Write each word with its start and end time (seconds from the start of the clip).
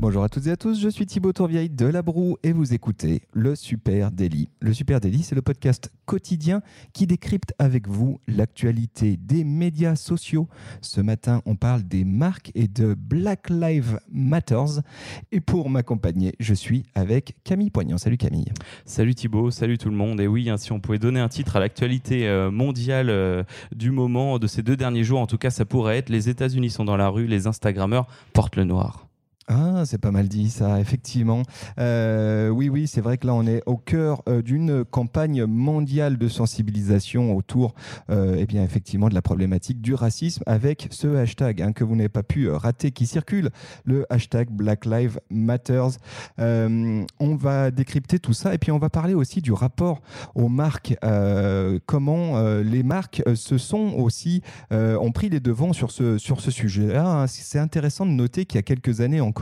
Bonjour 0.00 0.24
à 0.24 0.30
toutes 0.30 0.46
et 0.46 0.50
à 0.50 0.56
tous, 0.56 0.80
je 0.80 0.88
suis 0.88 1.04
Thibaut 1.04 1.34
Tourvieille 1.34 1.68
de 1.68 1.84
La 1.84 2.00
Broue 2.00 2.38
et 2.42 2.52
vous 2.52 2.72
écoutez 2.72 3.20
le 3.34 3.54
Super 3.54 4.10
Daily. 4.10 4.48
Le 4.58 4.72
Super 4.72 4.98
Daily, 4.98 5.22
c'est 5.22 5.34
le 5.34 5.42
podcast 5.42 5.92
quotidien 6.06 6.62
qui 6.94 7.06
décrypte 7.06 7.52
avec 7.58 7.86
vous 7.86 8.18
l'actualité 8.26 9.18
des 9.18 9.44
médias 9.44 9.96
sociaux. 9.96 10.48
Ce 10.80 11.02
matin, 11.02 11.42
on 11.44 11.54
parle 11.54 11.82
des 11.82 12.06
marques 12.06 12.50
et 12.54 12.66
de 12.66 12.94
Black 12.94 13.50
Lives 13.50 14.00
Matters. 14.10 14.80
Et 15.32 15.40
pour 15.40 15.68
m'accompagner, 15.68 16.32
je 16.40 16.54
suis 16.54 16.84
avec 16.94 17.34
Camille 17.44 17.68
Poignant. 17.68 17.98
Salut 17.98 18.16
Camille. 18.16 18.50
Salut 18.86 19.14
Thibaut, 19.14 19.50
salut 19.50 19.76
tout 19.76 19.90
le 19.90 19.96
monde. 19.96 20.18
Et 20.22 20.26
oui, 20.26 20.48
hein, 20.48 20.56
si 20.56 20.72
on 20.72 20.80
pouvait 20.80 20.98
donner 20.98 21.20
un 21.20 21.28
titre 21.28 21.56
à 21.56 21.60
l'actualité 21.60 22.26
euh, 22.26 22.50
mondiale 22.50 23.10
euh, 23.10 23.44
du 23.76 23.90
moment, 23.90 24.38
de 24.38 24.46
ces 24.46 24.62
deux 24.62 24.78
derniers 24.78 25.04
jours, 25.04 25.20
en 25.20 25.26
tout 25.26 25.36
cas, 25.36 25.50
ça 25.50 25.66
pourrait 25.66 25.98
être 25.98 26.08
Les 26.08 26.30
États-Unis 26.30 26.70
sont 26.70 26.86
dans 26.86 26.96
la 26.96 27.10
rue, 27.10 27.26
les 27.26 27.46
Instagrammeurs 27.46 28.06
portent 28.32 28.56
le 28.56 28.64
noir. 28.64 29.09
Ah, 29.52 29.82
c'est 29.84 29.98
pas 29.98 30.12
mal 30.12 30.28
dit 30.28 30.48
ça, 30.48 30.78
effectivement. 30.78 31.42
Euh, 31.80 32.50
oui, 32.50 32.68
oui, 32.68 32.86
c'est 32.86 33.00
vrai 33.00 33.18
que 33.18 33.26
là, 33.26 33.34
on 33.34 33.44
est 33.48 33.64
au 33.66 33.76
cœur 33.76 34.22
euh, 34.28 34.42
d'une 34.42 34.84
campagne 34.84 35.44
mondiale 35.44 36.18
de 36.18 36.28
sensibilisation 36.28 37.34
autour, 37.36 37.74
euh, 38.10 38.36
eh 38.38 38.46
bien, 38.46 38.62
effectivement, 38.62 39.08
de 39.08 39.14
la 39.14 39.22
problématique 39.22 39.80
du 39.80 39.92
racisme 39.92 40.44
avec 40.46 40.86
ce 40.92 41.16
hashtag 41.16 41.62
hein, 41.62 41.72
que 41.72 41.82
vous 41.82 41.96
n'avez 41.96 42.08
pas 42.08 42.22
pu 42.22 42.48
rater 42.48 42.92
qui 42.92 43.06
circule, 43.06 43.50
le 43.84 44.06
hashtag 44.08 44.50
Black 44.50 44.86
Lives 44.86 45.18
Matters. 45.30 45.98
on 46.38 47.34
va 47.34 47.72
décrypter 47.72 48.20
tout 48.20 48.34
ça 48.34 48.54
et 48.54 48.58
puis 48.58 48.70
on 48.70 48.78
va 48.78 48.88
parler 48.88 49.14
aussi 49.14 49.42
du 49.42 49.52
rapport 49.52 50.00
aux 50.36 50.48
marques, 50.48 50.94
comment 51.86 52.40
les 52.60 52.84
marques 52.84 53.22
se 53.34 53.58
sont 53.58 53.94
aussi, 53.96 54.42
ont 54.70 55.10
pris 55.10 55.28
les 55.28 55.40
devants 55.40 55.72
sur 55.72 55.90
ce, 55.90 56.18
sujet-là. 56.18 57.22
Hein. 57.22 57.26
C'est 57.26 57.58
intéressant 57.58 58.06
de 58.06 58.12
noter 58.12 58.44
qu'il 58.44 58.58
y 58.58 58.60
a 58.60 58.62
quelques 58.62 59.00
années 59.00 59.20
encore, 59.20 59.39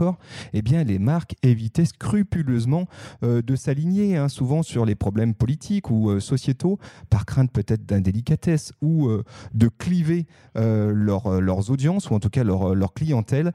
eh 0.52 0.62
bien, 0.62 0.84
les 0.84 0.98
marques 0.98 1.34
évitaient 1.42 1.84
scrupuleusement 1.84 2.86
euh, 3.22 3.42
de 3.42 3.56
s'aligner 3.56 4.16
hein, 4.16 4.28
souvent 4.28 4.62
sur 4.62 4.84
les 4.84 4.94
problèmes 4.94 5.34
politiques 5.34 5.90
ou 5.90 6.10
euh, 6.10 6.20
sociétaux, 6.20 6.78
par 7.10 7.26
crainte 7.26 7.52
peut-être 7.52 7.86
d'indélicatesse 7.86 8.72
ou 8.80 9.08
euh, 9.08 9.24
de 9.54 9.68
cliver 9.68 10.26
leurs 10.54 11.70
audiences 11.70 12.10
ou 12.10 12.14
en 12.14 12.20
tout 12.20 12.30
cas 12.30 12.42
leur, 12.42 12.74
leur 12.74 12.92
clientèle. 12.92 13.52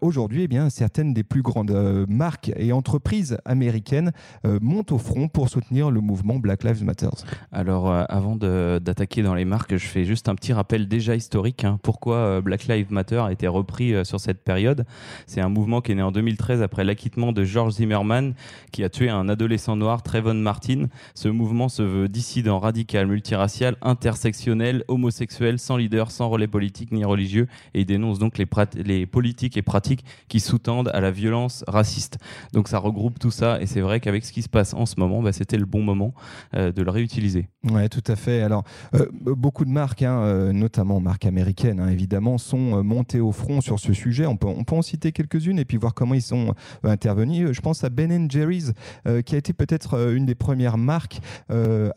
Aujourd'hui, 0.00 0.42
eh 0.42 0.48
bien, 0.48 0.70
certaines 0.70 1.14
des 1.14 1.22
plus 1.22 1.42
grandes 1.42 2.06
marques 2.08 2.50
et 2.56 2.72
entreprises 2.72 3.38
américaines 3.44 4.12
montent 4.44 4.90
au 4.90 4.98
front 4.98 5.28
pour 5.28 5.48
soutenir 5.48 5.90
le 5.90 6.00
mouvement 6.00 6.36
Black 6.36 6.64
Lives 6.64 6.84
Matter. 6.84 7.10
Alors, 7.52 7.88
avant 7.90 8.34
d'attaquer 8.36 9.22
dans 9.22 9.34
les 9.34 9.44
marques, 9.44 9.76
je 9.76 9.86
fais 9.86 10.04
juste 10.04 10.28
un 10.28 10.34
petit 10.34 10.52
rappel 10.52 10.88
déjà 10.88 11.14
historique. 11.14 11.64
Hein. 11.64 11.78
pourquoi 11.82 12.40
Black 12.40 12.66
Lives 12.66 12.90
Matter 12.90 13.18
a 13.18 13.30
été 13.30 13.46
repris 13.46 14.04
sur 14.04 14.18
cette 14.18 14.42
période? 14.42 14.84
C'est 15.26 15.40
un 15.40 15.50
mouvement 15.56 15.80
qui 15.80 15.92
est 15.92 15.94
né 15.94 16.02
en 16.02 16.12
2013 16.12 16.62
après 16.62 16.84
l'acquittement 16.84 17.32
de 17.32 17.42
George 17.42 17.74
Zimmerman, 17.74 18.34
qui 18.72 18.84
a 18.84 18.90
tué 18.90 19.08
un 19.08 19.28
adolescent 19.28 19.74
noir, 19.74 20.02
Trayvon 20.02 20.34
Martin. 20.34 20.88
Ce 21.14 21.28
mouvement 21.28 21.68
se 21.68 21.82
veut 21.82 22.08
dissident, 22.08 22.58
radical, 22.58 23.06
multiracial, 23.06 23.76
intersectionnel, 23.80 24.84
homosexuel, 24.88 25.58
sans 25.58 25.78
leader, 25.78 26.10
sans 26.10 26.28
relais 26.28 26.46
politique 26.46 26.92
ni 26.92 27.04
religieux, 27.04 27.48
et 27.72 27.84
dénonce 27.84 28.18
donc 28.18 28.38
les, 28.38 29.06
politiques 29.06 29.56
et 29.56 29.62
pratiques 29.62 30.04
qui 30.28 30.40
sous-tendent 30.40 30.90
à 30.92 31.00
la 31.00 31.10
violence 31.10 31.64
raciste. 31.66 32.18
Donc 32.52 32.68
ça 32.68 32.78
regroupe 32.78 33.18
tout 33.18 33.30
ça, 33.30 33.60
et 33.60 33.66
c'est 33.66 33.80
vrai 33.80 34.00
qu'avec 34.00 34.24
ce 34.24 34.32
qui 34.32 34.42
se 34.42 34.48
passe 34.48 34.74
en 34.74 34.84
ce 34.84 34.96
moment, 34.98 35.22
bah, 35.22 35.32
c'était 35.32 35.58
le 35.58 35.64
bon 35.64 35.82
moment 35.82 36.12
euh, 36.54 36.70
de 36.70 36.82
le 36.82 36.90
réutiliser. 36.90 37.48
Oui, 37.64 37.88
tout 37.88 38.04
à 38.06 38.16
fait. 38.16 38.42
Alors, 38.42 38.64
euh, 38.94 39.06
beaucoup 39.12 39.64
de 39.64 39.70
marques, 39.70 40.02
hein, 40.02 40.20
euh, 40.20 40.52
notamment 40.52 41.00
marques 41.00 41.24
américaines, 41.24 41.80
hein, 41.80 41.88
évidemment, 41.88 42.36
sont 42.36 42.84
montées 42.84 43.20
au 43.20 43.32
front 43.32 43.62
sur 43.62 43.80
ce 43.80 43.94
sujet. 43.94 44.26
On 44.26 44.36
peut, 44.36 44.48
on 44.48 44.64
peut 44.64 44.74
en 44.74 44.82
citer 44.82 45.12
quelques-unes 45.36 45.58
et 45.58 45.64
puis 45.64 45.76
voir 45.76 45.94
comment 45.94 46.14
ils 46.14 46.22
sont 46.22 46.54
euh, 46.84 46.90
intervenus. 46.90 47.52
Je 47.52 47.60
pense 47.60 47.84
à 47.84 47.90
Ben 47.90 48.30
Jerry's, 48.30 48.72
euh, 49.06 49.22
qui 49.22 49.34
a 49.34 49.38
été 49.38 49.52
peut-être 49.52 49.94
euh, 49.94 50.16
une 50.16 50.26
des 50.26 50.34
premières 50.34 50.78
marques 50.78 51.20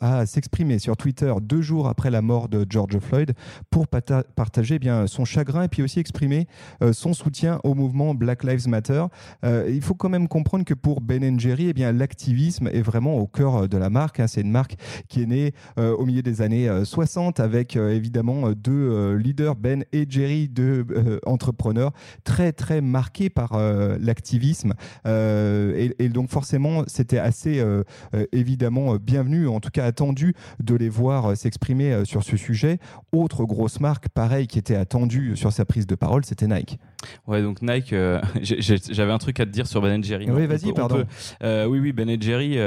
à 0.01 0.25
s'exprimer 0.25 0.79
sur 0.79 0.97
Twitter 0.97 1.33
deux 1.41 1.61
jours 1.61 1.88
après 1.88 2.09
la 2.09 2.22
mort 2.22 2.50
de 2.50 2.66
George 2.69 2.97
Floyd 3.00 3.33
pour 3.69 3.88
partager 3.88 4.75
eh 4.75 4.79
bien 4.79 5.07
son 5.07 5.25
chagrin 5.25 5.63
et 5.63 5.67
puis 5.67 5.81
aussi 5.81 6.00
exprimer 6.00 6.47
son 6.91 7.13
soutien 7.13 7.59
au 7.63 7.73
mouvement 7.73 8.13
Black 8.13 8.44
Lives 8.44 8.67
Matter. 8.67 9.05
il 9.44 9.81
faut 9.81 9.95
quand 9.95 10.09
même 10.09 10.27
comprendre 10.27 10.66
que 10.66 10.73
pour 10.73 11.01
Ben 11.01 11.39
Jerry, 11.39 11.67
eh 11.69 11.73
bien 11.73 11.91
l'activisme 11.91 12.67
est 12.67 12.81
vraiment 12.81 13.17
au 13.17 13.27
cœur 13.27 13.67
de 13.67 13.77
la 13.77 13.89
marque. 13.89 14.19
Hein. 14.19 14.27
C'est 14.27 14.41
une 14.41 14.51
marque 14.51 14.75
qui 15.07 15.23
est 15.23 15.25
née 15.25 15.53
au 15.77 16.06
milieu 16.06 16.21
des 16.21 16.41
années 16.41 16.69
60 16.83 17.39
avec 17.39 17.75
évidemment 17.75 18.51
deux 18.51 19.16
leaders, 19.16 19.56
Ben 19.56 19.83
et 19.91 20.06
Jerry, 20.09 20.47
deux 20.47 20.85
entrepreneurs 21.25 21.91
très 22.23 22.51
très 22.51 22.81
marqués 22.81 23.28
par 23.29 23.53
euh, 23.53 23.97
l'activisme. 24.00 24.73
Euh, 25.06 25.90
et, 25.97 26.09
donc 26.09 26.29
forcément, 26.29 26.84
c'était 26.88 27.19
assez 27.19 27.59
euh, 27.59 27.84
évidemment 28.31 28.95
bienvenu, 28.95 29.47
en 29.47 29.59
tout 29.59 29.69
cas 29.69 29.85
attendu, 29.85 30.34
de 30.59 30.75
les 30.75 30.90
voir 30.90 31.38
s'exprimer 31.38 32.03
sur 32.06 32.23
ce 32.23 32.38
sujet. 32.38 32.79
Autre 33.12 33.45
grosse 33.45 33.79
marque, 33.79 34.09
pareil, 34.09 34.47
qui 34.47 34.59
était 34.59 34.75
attendue 34.75 35.35
sur 35.35 35.51
sa 35.51 35.66
prise 35.66 35.88
de 35.88 35.95
parole, 35.95 36.25
c'était 36.25 36.47
Nike. 36.47 36.79
Ouais, 37.28 37.42
donc 37.42 37.62
Nike, 37.62 37.94
j'avais 38.42 39.12
un 39.12 39.18
truc 39.18 39.40
à 39.40 39.46
te 39.46 39.52
dire 39.52 39.68
sur 39.68 39.82
Ben 39.82 40.04
Jerry. 40.04 40.30
Oui, 40.30 40.48
vas-y, 40.48 40.74
pardon. 40.74 41.06
oui, 41.42 41.80
oui, 41.80 41.92
Ben 41.92 42.22
Jerry. 42.22 42.58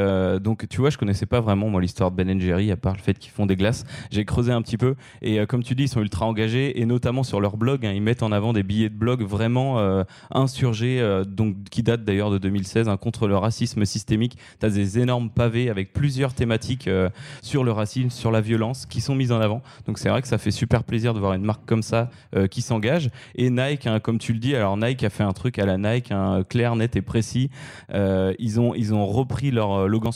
donc, 0.40 0.68
tu 0.68 0.80
vois, 0.80 0.90
je 0.90 0.98
connaissais 0.98 1.26
pas 1.26 1.40
vraiment 1.40 1.68
moi 1.68 1.80
l'histoire 1.80 2.10
de 2.10 2.16
Ben 2.16 2.40
Jerry 2.40 2.70
à 2.70 2.76
part 2.76 2.94
le 2.94 3.00
fait 3.02 3.18
qu'ils 3.18 3.32
font 3.32 3.46
des 3.46 3.56
glaces. 3.56 3.84
J'ai 4.10 4.24
creusé 4.24 4.52
un 4.52 4.62
petit 4.62 4.78
peu 4.78 4.94
et 5.20 5.44
comme 5.46 5.62
tu 5.62 5.74
dis, 5.74 5.84
ils 5.84 5.88
sont 5.88 6.00
ultra 6.00 6.26
engagés 6.26 6.80
et 6.80 6.86
notamment 6.86 7.22
sur 7.22 7.40
leur 7.40 7.56
blog, 7.56 7.84
hein, 7.84 7.92
ils 7.92 8.02
mettent 8.02 8.22
en 8.22 8.32
avant 8.32 8.52
des 8.52 8.62
billets 8.62 8.88
de 8.88 8.94
blog 8.94 9.22
vraiment 9.22 10.02
insurgés, 10.30 11.00
euh, 11.00 11.24
donc, 11.24 11.56
qui 11.70 11.82
date 11.82 12.04
d'ailleurs 12.04 12.30
de 12.30 12.38
2016, 12.38 12.88
hein, 12.88 12.96
contre 12.96 13.28
le 13.28 13.36
racisme 13.36 13.84
systémique. 13.84 14.36
Tu 14.60 14.66
as 14.66 14.70
des 14.70 14.98
énormes 14.98 15.30
pavés 15.30 15.70
avec 15.70 15.92
plusieurs 15.92 16.34
thématiques 16.34 16.88
euh, 16.88 17.08
sur 17.42 17.64
le 17.64 17.72
racisme, 17.72 18.10
sur 18.10 18.30
la 18.30 18.40
violence 18.40 18.86
qui 18.86 19.00
sont 19.00 19.14
mises 19.14 19.32
en 19.32 19.40
avant. 19.40 19.62
Donc 19.86 19.98
c'est 19.98 20.08
vrai 20.08 20.22
que 20.22 20.28
ça 20.28 20.38
fait 20.38 20.50
super 20.50 20.84
plaisir 20.84 21.14
de 21.14 21.20
voir 21.20 21.34
une 21.34 21.44
marque 21.44 21.64
comme 21.66 21.82
ça 21.82 22.10
euh, 22.34 22.46
qui 22.46 22.62
s'engage. 22.62 23.10
Et 23.34 23.50
Nike, 23.50 23.86
hein, 23.86 24.00
comme 24.00 24.18
tu 24.22 24.32
le 24.32 24.38
dis, 24.38 24.54
alors 24.54 24.76
Nike 24.76 25.04
a 25.04 25.10
fait 25.10 25.22
un 25.22 25.32
truc 25.32 25.58
à 25.58 25.66
la 25.66 25.78
Nike, 25.78 26.12
hein, 26.12 26.42
clair, 26.48 26.76
net 26.76 26.96
et 26.96 27.02
précis. 27.02 27.50
ils, 27.92 28.60
ont, 28.60 28.74
ils 28.74 28.94
ont 28.94 29.06
repris 29.06 29.50
leur, 29.50 29.88
logan, 29.88 30.12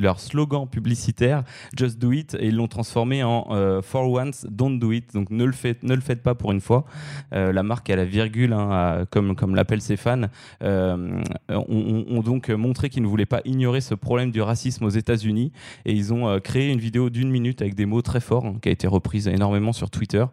leur 0.00 0.20
slogan 0.20 0.66
publicitaire, 0.66 1.44
Just 1.76 1.98
Do 1.98 2.12
It, 2.12 2.36
et 2.40 2.48
ils 2.48 2.56
l'ont 2.56 2.68
transformé 2.68 3.22
en 3.22 3.80
For 3.82 4.10
Once, 4.10 4.46
Don't 4.48 4.78
Do 4.78 4.92
It. 4.92 5.14
Donc 5.14 5.30
ne 5.30 5.44
le 5.44 5.52
faites, 5.52 5.82
ne 5.82 5.94
le 5.94 6.00
faites 6.00 6.22
pas 6.22 6.34
pour 6.34 6.52
une 6.52 6.60
fois. 6.60 6.84
la 7.32 7.62
marque 7.62 7.90
a 7.90 7.96
la 7.96 8.04
virgule, 8.04 8.56
comme, 9.10 9.36
comme 9.36 9.54
l'appelle 9.54 9.80
ses 9.80 9.96
fans, 9.96 10.22
euh, 10.62 11.22
ont, 11.48 12.20
donc 12.20 12.48
montré 12.50 12.88
qu'ils 12.90 13.02
ne 13.02 13.08
voulaient 13.08 13.26
pas 13.26 13.40
ignorer 13.44 13.80
ce 13.80 13.94
problème 13.94 14.30
du 14.30 14.42
racisme 14.42 14.84
aux 14.84 14.90
États-Unis 14.90 15.52
et 15.84 15.92
ils 15.92 16.12
ont 16.12 16.28
euh, 16.28 16.38
créé 16.38 16.70
une 16.70 16.78
vidéo 16.78 17.10
d'une 17.10 17.30
minute 17.30 17.62
avec 17.62 17.74
des 17.74 17.86
mots 17.86 18.02
très 18.02 18.20
forts 18.20 18.46
hein, 18.46 18.56
qui 18.60 18.68
a 18.68 18.72
été 18.72 18.86
reprise 18.86 19.28
énormément 19.28 19.72
sur 19.72 19.90
Twitter 19.90 20.24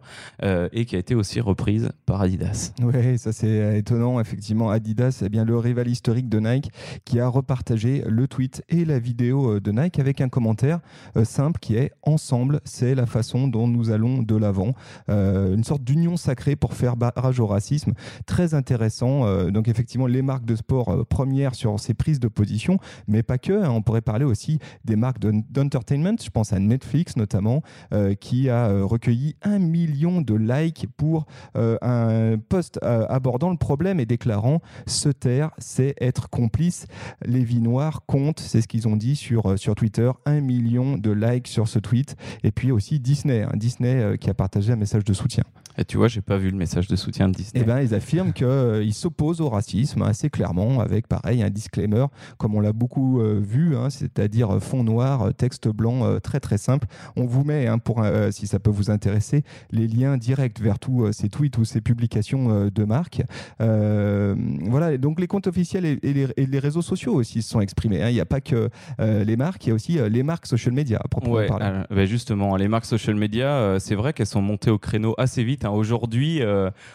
euh, 0.42 0.68
et 0.72 0.84
qui 0.84 0.96
a 0.96 0.98
été 0.98 1.14
aussi 1.14 1.40
reprise 1.40 1.90
par 2.06 2.20
Adidas. 2.20 2.72
Oui, 2.82 3.18
ça 3.18 3.32
c'est 3.32 3.78
étonnant. 3.78 4.20
Effectivement, 4.20 4.70
Adidas, 4.70 5.22
eh 5.24 5.28
bien, 5.28 5.44
le 5.44 5.58
rival 5.58 5.88
historique 5.88 6.28
de 6.28 6.38
Nike 6.38 6.70
qui 7.04 7.18
a 7.18 7.28
repartagé 7.28 8.04
le 8.06 8.28
tweet 8.28 8.62
et 8.68 8.84
la 8.84 8.98
vidéo 8.98 9.60
de 9.60 9.72
Nike 9.72 9.98
avec 9.98 10.20
un 10.20 10.28
commentaire 10.28 10.80
simple 11.24 11.58
qui 11.60 11.76
est 11.76 11.92
Ensemble, 12.02 12.60
c'est 12.64 12.94
la 12.94 13.06
façon 13.06 13.48
dont 13.48 13.66
nous 13.66 13.90
allons 13.90 14.22
de 14.22 14.36
l'avant. 14.36 14.74
une 15.08 15.64
sorte 15.64 15.82
d'union 15.82 16.16
sacrée 16.16 16.56
pour 16.56 16.74
faire 16.74 16.96
barrage 16.96 17.40
au 17.40 17.46
racisme. 17.46 17.92
Très 18.26 18.54
intéressant 18.54 19.48
donc 19.50 19.68
effectivement 19.68 20.06
les 20.06 20.22
marques 20.22 20.44
de 20.44 20.56
sport 20.56 20.88
euh, 20.90 21.04
premières 21.04 21.54
sur 21.54 21.78
ces 21.80 21.94
prises 21.94 22.20
de 22.20 22.28
position, 22.28 22.78
mais 23.06 23.22
pas 23.22 23.38
que. 23.38 23.52
Hein. 23.52 23.70
on 23.70 23.82
pourrait 23.82 24.00
parler 24.00 24.24
aussi 24.24 24.58
des 24.84 24.96
marques 24.96 25.20
d'entertainment. 25.20 26.16
Je 26.22 26.30
pense 26.30 26.52
à 26.52 26.58
Netflix 26.58 27.16
notamment, 27.16 27.62
euh, 27.92 28.14
qui 28.14 28.48
a 28.48 28.68
euh, 28.68 28.84
recueilli 28.84 29.36
un 29.42 29.58
million 29.58 30.20
de 30.20 30.34
likes 30.34 30.86
pour 30.96 31.26
un 31.54 32.36
post 32.48 32.67
abordant 32.82 33.50
le 33.50 33.56
problème 33.56 34.00
et 34.00 34.06
déclarant 34.06 34.60
se 34.86 35.08
taire, 35.08 35.50
c'est 35.58 35.94
être 36.00 36.28
complice. 36.28 36.86
Les 37.24 37.44
vies 37.44 37.60
noires 37.60 38.02
comptent, 38.06 38.40
c'est 38.40 38.60
ce 38.60 38.68
qu'ils 38.68 38.88
ont 38.88 38.96
dit 38.96 39.16
sur, 39.16 39.58
sur 39.58 39.74
Twitter, 39.74 40.10
un 40.26 40.40
million 40.40 40.98
de 40.98 41.10
likes 41.10 41.48
sur 41.48 41.68
ce 41.68 41.78
tweet. 41.78 42.16
Et 42.44 42.52
puis 42.52 42.70
aussi 42.70 43.00
Disney, 43.00 43.42
hein. 43.42 43.52
Disney 43.54 44.18
qui 44.18 44.30
a 44.30 44.34
partagé 44.34 44.72
un 44.72 44.76
message 44.76 45.04
de 45.04 45.12
soutien. 45.12 45.44
Et 45.78 45.84
tu 45.84 45.96
vois, 45.96 46.08
j'ai 46.08 46.20
pas 46.20 46.36
vu 46.38 46.50
le 46.50 46.56
message 46.56 46.88
de 46.88 46.96
soutien 46.96 47.28
de 47.28 47.34
Disney. 47.34 47.62
Eh 47.62 47.64
ben, 47.64 47.80
ils 47.80 47.94
affirment 47.94 48.32
qu'ils 48.32 48.94
s'opposent 48.94 49.40
au 49.40 49.48
racisme 49.48 50.02
assez 50.02 50.28
clairement, 50.28 50.80
avec 50.80 51.06
pareil 51.06 51.40
un 51.40 51.50
disclaimer, 51.50 52.06
comme 52.36 52.56
on 52.56 52.60
l'a 52.60 52.72
beaucoup 52.72 53.20
euh, 53.20 53.40
vu, 53.40 53.76
hein, 53.76 53.88
c'est-à-dire 53.88 54.60
fond 54.60 54.82
noir, 54.82 55.22
euh, 55.22 55.30
texte 55.30 55.68
blanc, 55.68 56.04
euh, 56.04 56.18
très 56.18 56.40
très 56.40 56.58
simple. 56.58 56.88
On 57.16 57.26
vous 57.26 57.44
met, 57.44 57.68
hein, 57.68 57.78
pour 57.78 58.04
si 58.30 58.46
ça 58.48 58.58
peut 58.58 58.70
vous 58.70 58.90
intéresser, 58.90 59.44
les 59.70 59.86
liens 59.86 60.16
directs 60.16 60.60
vers 60.60 60.80
tous 60.80 61.12
ces 61.12 61.28
tweets 61.28 61.58
ou 61.58 61.64
ces 61.64 61.80
publications 61.80 62.57
de 62.74 62.84
marque. 62.84 63.22
voilà, 63.58 64.96
donc 64.98 65.20
les 65.20 65.26
comptes 65.26 65.46
officiels 65.46 65.84
et, 65.84 65.98
les, 66.02 66.58
réseaux 66.58 66.82
sociaux 66.82 67.14
aussi 67.14 67.42
se 67.42 67.50
sont 67.50 67.60
exprimés. 67.60 68.02
Hein. 68.02 68.10
Il 68.10 68.14
n'y 68.14 68.20
a 68.20 68.26
pas 68.26 68.40
que 68.40 68.68
les 68.98 69.36
marques, 69.36 69.66
il 69.66 69.68
y 69.70 69.72
a 69.72 69.74
aussi 69.74 69.98
les 70.10 70.22
marques 70.22 70.46
social 70.46 70.74
media 70.74 71.00
à 71.02 71.08
proprement 71.08 71.46
parler. 71.46 71.82
Ben 71.90 72.06
justement, 72.06 72.56
les 72.56 72.68
marques 72.68 72.84
social 72.84 73.16
media, 73.16 73.76
c'est 73.78 73.94
vrai 73.94 74.12
qu'elles 74.12 74.26
sont 74.26 74.42
montées 74.42 74.70
au 74.70 74.78
créneau 74.78 75.14
assez 75.18 75.44
vite. 75.44 75.64
Hein. 75.64 75.70
Aujourd'hui, 75.70 76.40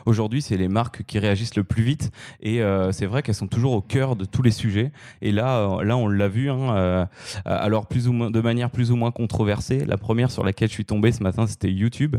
aujourd'hui, 0.06 0.42
c'est 0.42 0.57
les 0.57 0.68
marques 0.68 1.04
qui 1.04 1.19
réagissent 1.19 1.56
le 1.56 1.63
plus 1.63 1.83
vite 1.83 2.12
et 2.42 2.62
c'est 2.92 3.06
vrai 3.06 3.21
qu'elles 3.24 3.36
sont 3.36 3.48
toujours 3.48 3.74
au 3.74 3.81
cœur 3.81 4.15
de 4.15 4.25
tous 4.25 4.42
les 4.42 4.51
sujets. 4.51 4.92
Et 5.21 5.31
là, 5.31 5.83
là, 5.83 5.98
on 5.98 6.07
l'a 6.07 6.27
vu. 6.27 6.50
Hein, 6.50 7.07
alors 7.45 7.88
plus 7.88 8.07
ou 8.07 8.13
moins, 8.13 8.31
de 8.31 8.42
manière 8.42 8.69
plus 8.69 8.92
ou 8.92 8.95
moins 8.95 9.12
controversée. 9.12 9.86
La 9.86 9.98
première 9.98 10.31
sur 10.31 10.44
laquelle 10.44 10.68
je 10.68 10.74
suis 10.74 10.86
tombé 10.86 11.12
ce 11.12 11.24
matin, 11.24 11.48
c'était 11.48 11.71
YouTube. 11.71 12.18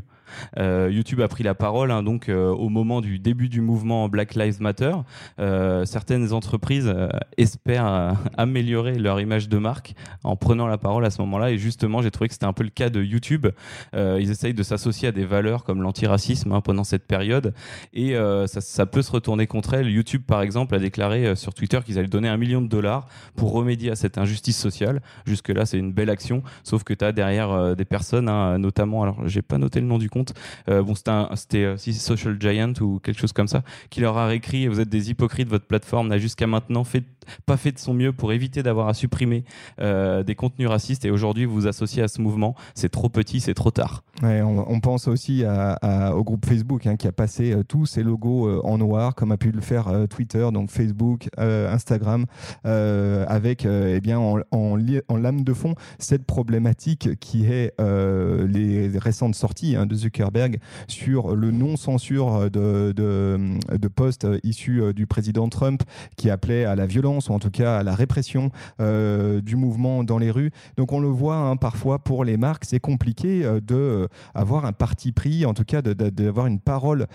Euh, 0.58 0.91
YouTube 0.91 1.20
a 1.20 1.29
pris 1.29 1.44
la 1.44 1.55
parole 1.55 1.91
hein, 1.91 2.02
donc 2.02 2.29
euh, 2.29 2.49
au 2.50 2.69
moment 2.69 3.00
du 3.00 3.19
début 3.19 3.34
du 3.35 3.61
mouvement 3.61 4.09
Black 4.09 4.35
Lives 4.35 4.61
Matter. 4.61 4.93
Euh, 5.39 5.85
certaines 5.85 6.33
entreprises 6.33 6.95
espèrent 7.37 8.17
améliorer 8.37 8.95
leur 8.95 9.21
image 9.21 9.49
de 9.49 9.59
marque 9.59 9.95
en 10.23 10.37
prenant 10.37 10.67
la 10.67 10.79
parole 10.79 11.05
à 11.05 11.11
ce 11.11 11.21
moment-là. 11.23 11.51
Et 11.51 11.59
justement, 11.59 12.03
j'ai 12.03 12.11
trouvé 12.11 12.29
que 12.29 12.35
c'était 12.35 12.47
un 12.47 12.53
peu 12.53 12.65
le 12.65 12.71
cas 12.71 12.91
de 12.91 13.03
YouTube. 13.03 13.47
ils 13.95 14.31
essayent 14.31 14.55
de 14.55 14.63
s'associer 14.63 15.09
à 15.09 15.13
des 15.13 15.25
valeurs 15.25 15.65
comme 15.65 15.83
l'antiracisme 15.83 16.53
hein, 16.53 16.61
pendant 16.61 16.85
cette 16.85 17.07
période. 17.07 17.55
Et 17.93 18.15
ça, 18.47 18.87
peut 18.87 19.03
se 19.03 19.13
retourner 19.13 19.47
contre 19.47 19.75
elles. 19.75 19.91
YouTube, 19.91 20.23
par 20.27 20.43
exemple, 20.43 20.75
a 20.75 20.79
déclaré 20.79 21.37
sur 21.37 21.55
Twitter 21.55 21.81
qu'ils 21.85 21.99
allaient 21.99 22.09
donner 22.09 22.29
un 22.29 22.37
million 22.37 22.61
de 22.61 22.69
dollars 22.69 23.07
pour 23.37 23.53
remédier 23.53 23.91
à 23.91 23.97
cette 23.97 24.19
injustice 24.19 24.59
sociale. 24.59 25.03
Jusque-là, 25.27 25.67
c'est 25.67 25.79
une 25.79 25.93
belle 25.93 26.11
action. 26.11 26.43
Sauf 26.63 26.85
que 26.85 26.95
tu 26.95 27.05
as 27.05 27.13
derrière 27.13 27.77
des 27.77 27.85
personnes, 27.85 28.29
hein, 28.29 28.59
notamment, 28.59 29.03
alors 29.03 29.27
j'ai 29.27 29.43
pas 29.43 29.59
noté 29.59 29.81
le 29.81 29.87
nom 29.87 29.99
du 29.99 30.11
compte, 30.11 30.35
euh, 30.69 30.83
bon, 30.83 30.95
c'était 30.95 31.65
euh, 31.65 31.77
Social 31.77 32.37
Giant 32.41 32.73
ou 32.81 32.99
quelque 32.99 33.19
chose 33.19 33.24
comme 33.32 33.49
ça, 33.49 33.62
qui 33.91 34.00
leur 34.00 34.19
a 34.19 34.26
réécrit 34.26 34.67
Vous 34.69 34.81
êtes 34.81 34.88
des 34.88 35.11
hypocrites, 35.11 35.49
votre 35.49 35.67
plateforme 35.67 36.09
n'a 36.09 36.19
jusqu'à 36.19 36.47
maintenant 36.47 36.85
fait, 36.85 37.05
pas 37.47 37.56
fait 37.56 37.73
de 37.73 37.79
son 37.79 37.94
mieux 37.94 38.12
pour 38.12 38.32
éviter 38.32 38.62
d'avoir 38.62 38.88
à 38.88 38.94
supprimer 38.94 39.44
euh, 39.81 40.23
des 40.23 40.35
contenus 40.35 40.69
racistes 40.69 41.05
et 41.05 41.11
aujourd'hui 41.11 41.44
vous 41.44 41.55
vous 41.55 41.67
associez 41.67 42.03
à 42.03 42.09
ce 42.09 42.21
mouvement. 42.21 42.55
C'est 42.75 42.88
trop 42.88 43.09
petit, 43.09 43.41
c'est 43.41 43.55
trop 43.55 43.71
tard. 43.71 44.03
on, 44.23 44.81
pense 44.81 45.09
aussi 45.09 45.44
au 45.44 46.25
groupe 46.25 46.47
Facebook 46.47 46.87
hein, 46.87 46.97
qui 46.97 47.06
a 47.06 47.12
passé 47.12 47.56
tous 47.69 47.87
ses 47.87 48.03
logos 48.03 48.62
en 48.65 48.79
noir, 48.79 49.15
comme 49.15 49.32
a 49.32 49.37
pu 49.37 49.50
le 49.50 49.61
faire 49.61 49.91
Twitter, 50.11 50.47
donc 50.53 50.71
Facebook, 50.71 51.29
Instagram, 51.38 52.26
avec 52.65 53.65
eh 53.65 54.00
bien, 54.00 54.19
en, 54.19 54.41
en, 54.50 54.77
lame 55.17 55.44
de 55.44 55.53
fond 55.53 55.75
cette 55.99 56.25
problématique 56.25 57.19
qui 57.20 57.47
est 57.47 57.75
les 57.79 58.91
récentes 58.99 59.35
sorties 59.35 59.77
hein, 59.77 59.87
de 59.87 59.94
Zuckerberg 59.94 60.59
sur 60.88 61.35
le 61.37 61.50
non-censure 61.50 62.50
de, 62.50 62.93
de, 62.93 63.88
postes 63.88 64.27
issus 64.43 64.82
euh, 64.82 64.93
du 64.93 65.06
président 65.06 65.49
Trump 65.49 65.82
qui 66.17 66.31
appelait 66.31 66.65
à 66.65 66.75
la 66.75 66.87
violence 66.87 67.14
ou 67.29 67.33
en 67.33 67.39
tout 67.39 67.51
cas 67.51 67.79
à 67.79 67.83
la 67.83 67.95
répression 67.95 68.51
euh, 68.81 69.41
du 69.41 69.57
mouvement 69.57 70.05
dans 70.05 70.19
les 70.19 70.31
rues. 70.31 70.51
Donc 70.77 70.93
on 70.93 71.01
le 71.01 71.09
voit 71.09 71.37
hein, 71.37 71.57
parfois 71.57 71.99
pour 71.99 72.25
les 72.25 72.37
marques, 72.37 72.65
c'est 72.65 72.81
compliqué 72.81 73.45
euh, 73.45 73.61
de 73.61 74.09
avoir 74.35 74.65
un 74.65 74.73
parti 74.73 75.13
pris, 75.13 75.47
en 75.47 75.55
tout 75.55 75.65
cas 75.65 75.83
d'avoir 75.83 76.47
une 76.47 76.61
parole 76.61 77.07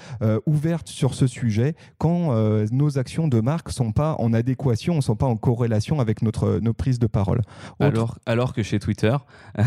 ouverte 0.46 0.88
sur 0.88 1.13
ce 1.13 1.28
sujet 1.28 1.75
quand 1.98 2.34
nos 2.72 2.98
actions 2.98 3.28
de 3.28 3.40
marque 3.40 3.72
sont 3.72 3.92
pas 3.92 4.16
en 4.19 4.34
adéquation, 4.34 4.96
ne 4.96 5.01
sont 5.01 5.16
pas 5.16 5.25
en 5.25 5.36
corrélation 5.36 6.00
avec 6.00 6.22
notre, 6.22 6.60
nos 6.62 6.74
prises 6.74 7.00
de 7.00 7.07
parole. 7.07 7.42
Alors, 7.80 8.18
alors 8.25 8.54
que 8.54 8.63
chez 8.63 8.80
Twitter, 8.80 9.16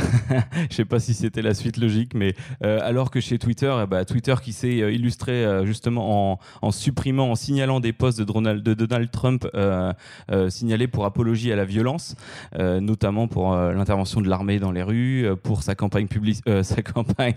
je 0.71 0.75
sais 0.75 0.85
pas 0.85 1.01
si 1.01 1.15
c'était 1.15 1.43
la 1.43 1.55
suite 1.55 1.77
logique, 1.77 2.15
mais 2.15 2.35
alors 2.61 3.11
que 3.11 3.21
chez 3.21 3.39
Twitter, 3.39 3.75
eh 3.83 3.87
ben, 3.87 4.05
Twitter 4.05 4.35
qui 4.43 4.53
s'est 4.53 4.83
euh, 4.83 4.93
illustré 4.93 5.45
euh, 5.45 5.65
justement 5.65 6.39
en, 6.61 6.71
supprimant, 6.71 7.31
en 7.31 7.35
signalant 7.35 7.81
des 7.81 7.93
posts 7.93 8.19
de 8.19 8.25
Donald, 8.25 8.63
de 8.63 8.75
Donald 8.75 9.11
Trump 9.11 9.47
euh, 9.55 9.93
signalés 10.49 10.87
pour 10.87 11.05
apologie 11.05 11.53
à 11.53 11.57
la 11.57 11.65
violence, 11.65 12.15
notamment 12.59 13.29
pour 13.29 13.55
l'intervention 13.55 14.21
de 14.21 14.29
l'armée 14.29 14.59
dans 14.59 14.73
les 14.73 14.83
rues, 14.83 15.27
pour 15.43 15.63
sa 15.63 15.75
campagne, 15.75 16.07
publique, 16.07 16.43
sa 16.63 16.83
campagne 16.83 17.35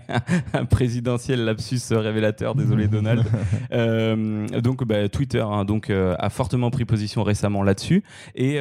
présidentielle, 0.70 1.44
lapsus 1.44 1.80
révélateur, 1.90 2.54
désolé 2.54 2.88
Donald. 2.88 3.24
donc 4.62 4.84
bah, 4.84 5.08
Twitter 5.08 5.44
hein, 5.46 5.64
donc, 5.64 5.90
a 5.90 6.30
fortement 6.30 6.70
pris 6.70 6.84
position 6.84 7.22
récemment 7.22 7.62
là-dessus 7.62 8.02
et 8.34 8.58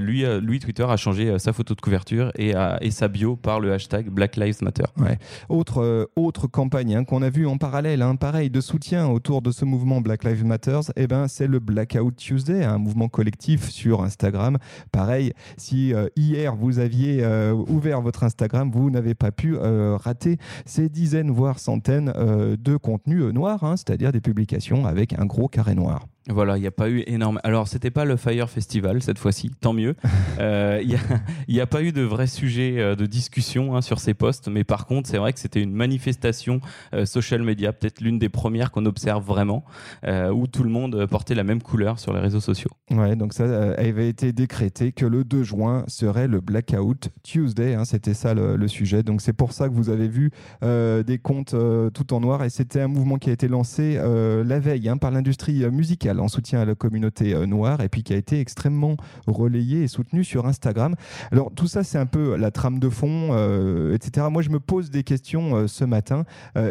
lui, 0.00 0.24
lui, 0.40 0.58
Twitter 0.58 0.86
a 0.88 0.96
changé 0.96 1.38
sa 1.38 1.52
photo 1.52 1.74
de 1.74 1.80
couverture 1.80 2.30
et, 2.36 2.54
et 2.80 2.90
sa 2.90 3.08
bio 3.08 3.36
par 3.36 3.60
le 3.60 3.72
hashtag 3.72 4.08
Black 4.10 4.36
Lives 4.36 4.62
Matter. 4.62 4.84
Ouais. 4.98 5.18
Autre, 5.48 6.10
autre 6.16 6.46
campagne 6.46 6.94
hein, 6.94 7.04
qu'on 7.04 7.22
a 7.22 7.30
vu 7.30 7.46
en 7.46 7.58
parallèle, 7.58 8.02
hein, 8.02 8.16
pareil, 8.16 8.50
de 8.50 8.60
soutien 8.60 9.08
autour 9.08 9.42
de 9.42 9.50
ce 9.50 9.64
mouvement 9.64 10.00
Black 10.00 10.24
Lives 10.24 10.44
Matter, 10.44 10.80
eh 10.96 11.06
ben, 11.06 11.28
c'est 11.28 11.46
le 11.46 11.58
Blackout 11.58 12.16
Tuesday, 12.16 12.64
un 12.64 12.78
mouvement 12.78 13.08
collectif 13.08 13.37
sur 13.40 14.02
Instagram. 14.02 14.58
Pareil, 14.92 15.32
si 15.56 15.94
euh, 15.94 16.08
hier 16.16 16.56
vous 16.56 16.78
aviez 16.78 17.22
euh, 17.22 17.52
ouvert 17.52 18.00
votre 18.00 18.24
Instagram, 18.24 18.70
vous 18.70 18.90
n'avez 18.90 19.14
pas 19.14 19.30
pu 19.30 19.56
euh, 19.56 19.96
rater 19.96 20.38
ces 20.66 20.88
dizaines, 20.88 21.30
voire 21.30 21.58
centaines 21.58 22.12
de 22.58 22.76
contenus 22.76 23.24
noirs, 23.32 23.64
hein, 23.64 23.76
c'est-à-dire 23.76 24.12
des 24.12 24.20
publications 24.20 24.86
avec 24.86 25.18
un 25.18 25.26
gros 25.26 25.48
carré 25.48 25.74
noir. 25.74 26.06
Voilà, 26.28 26.58
il 26.58 26.60
n'y 26.60 26.66
a 26.66 26.70
pas 26.70 26.90
eu 26.90 27.02
énorme. 27.06 27.40
Alors, 27.42 27.68
c'était 27.68 27.90
pas 27.90 28.04
le 28.04 28.16
Fire 28.16 28.50
Festival 28.50 29.02
cette 29.02 29.18
fois-ci, 29.18 29.50
tant 29.60 29.72
mieux. 29.72 29.94
Euh, 30.40 30.80
il 30.82 31.54
n'y 31.54 31.60
a, 31.60 31.66
pas 31.66 31.82
eu 31.82 31.90
de 31.90 32.02
vrai 32.02 32.28
sujet 32.28 32.76
euh, 32.78 32.94
de 32.94 33.06
discussion 33.06 33.74
hein, 33.74 33.80
sur 33.80 33.98
ces 33.98 34.14
posts, 34.14 34.46
mais 34.46 34.62
par 34.62 34.86
contre, 34.86 35.08
c'est 35.08 35.18
vrai 35.18 35.32
que 35.32 35.40
c'était 35.40 35.60
une 35.60 35.72
manifestation 35.72 36.60
euh, 36.94 37.06
social 37.06 37.42
media, 37.42 37.72
peut-être 37.72 38.00
l'une 38.00 38.20
des 38.20 38.28
premières 38.28 38.70
qu'on 38.70 38.86
observe 38.86 39.24
vraiment, 39.24 39.64
où 40.06 40.46
tout 40.46 40.62
le 40.62 40.70
monde 40.70 41.06
portait 41.06 41.34
la 41.34 41.42
même 41.42 41.60
couleur 41.60 41.98
sur 41.98 42.12
les 42.12 42.20
réseaux 42.20 42.40
sociaux. 42.40 42.70
Ouais, 42.90 43.16
donc 43.16 43.32
ça 43.32 43.72
avait 43.72 44.08
été 44.08 44.32
décrété 44.32 44.92
que 44.92 45.06
le 45.06 45.24
2 45.24 45.42
juin 45.42 45.84
serait 45.88 46.28
le 46.28 46.40
Blackout 46.40 47.08
Tuesday, 47.24 47.74
hein, 47.74 47.84
c'était 47.84 48.14
ça 48.14 48.34
le, 48.34 48.68
sujet. 48.68 49.02
Donc 49.02 49.20
c'est 49.20 49.32
pour 49.32 49.52
ça 49.52 49.68
que 49.68 49.74
vous 49.74 49.90
avez 49.90 50.08
vu 50.08 50.30
des 50.62 51.18
comptes 51.20 51.54
tout 51.94 52.14
en 52.14 52.20
noir, 52.20 52.44
et 52.44 52.50
c'était 52.50 52.80
un 52.80 52.88
mouvement 52.88 53.18
qui 53.18 53.30
a 53.30 53.32
été 53.32 53.48
lancé 53.48 53.94
la 53.94 54.60
veille 54.60 54.88
hein, 54.88 54.98
par 54.98 55.10
l'industrie 55.10 55.68
musicale 55.70 56.17
en 56.18 56.28
soutien 56.28 56.60
à 56.60 56.64
la 56.64 56.74
communauté 56.74 57.34
euh, 57.34 57.46
noire 57.46 57.80
et 57.80 57.88
puis 57.88 58.02
qui 58.02 58.12
a 58.12 58.16
été 58.16 58.40
extrêmement 58.40 58.96
relayé 59.26 59.82
et 59.82 59.88
soutenu 59.88 60.24
sur 60.24 60.46
Instagram. 60.46 60.94
Alors 61.32 61.52
tout 61.54 61.66
ça, 61.66 61.84
c'est 61.84 61.98
un 61.98 62.06
peu 62.06 62.36
la 62.36 62.50
trame 62.50 62.78
de 62.78 62.88
fond, 62.88 63.30
euh, 63.32 63.94
etc. 63.94 64.26
Moi, 64.30 64.42
je 64.42 64.50
me 64.50 64.60
pose 64.60 64.90
des 64.90 65.02
questions 65.02 65.56
euh, 65.56 65.66
ce 65.66 65.84
matin 65.84 66.24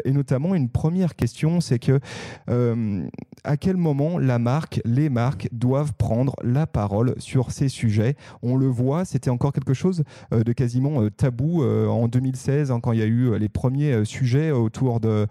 et 0.06 0.12
notamment 0.12 0.56
une 0.56 0.70
première 0.70 1.16
question, 1.16 1.62
c'est 1.62 1.80
que 1.80 2.00
à 3.44 3.58
quel 3.58 3.78
moment 3.78 4.18
la 4.18 4.40
marque, 4.40 4.82
les 4.86 5.10
marques 5.10 5.50
doivent 5.52 5.94
prendre 5.94 6.36
la 6.44 6.68
parole 6.68 7.16
sur 7.18 7.52
ces 7.52 7.70
sujets? 7.70 8.16
On 8.42 8.56
le 8.56 8.68
voit, 8.68 9.06
c'était 9.06 9.30
encore 9.30 9.54
quelque 9.54 9.74
chose 9.74 10.04
de 10.32 10.54
quasiment 10.54 11.08
tabou 11.10 11.64
en 11.64 12.08
2016 12.08 12.72
hein, 12.72 12.80
quand 12.82 12.92
il 12.92 13.00
y 13.00 13.02
a 13.02 13.06
eu 13.06 13.38
les 13.38 13.50
premiers 13.50 14.04
sujets 14.06 14.52
autour 14.52 15.00
de, 15.00 15.28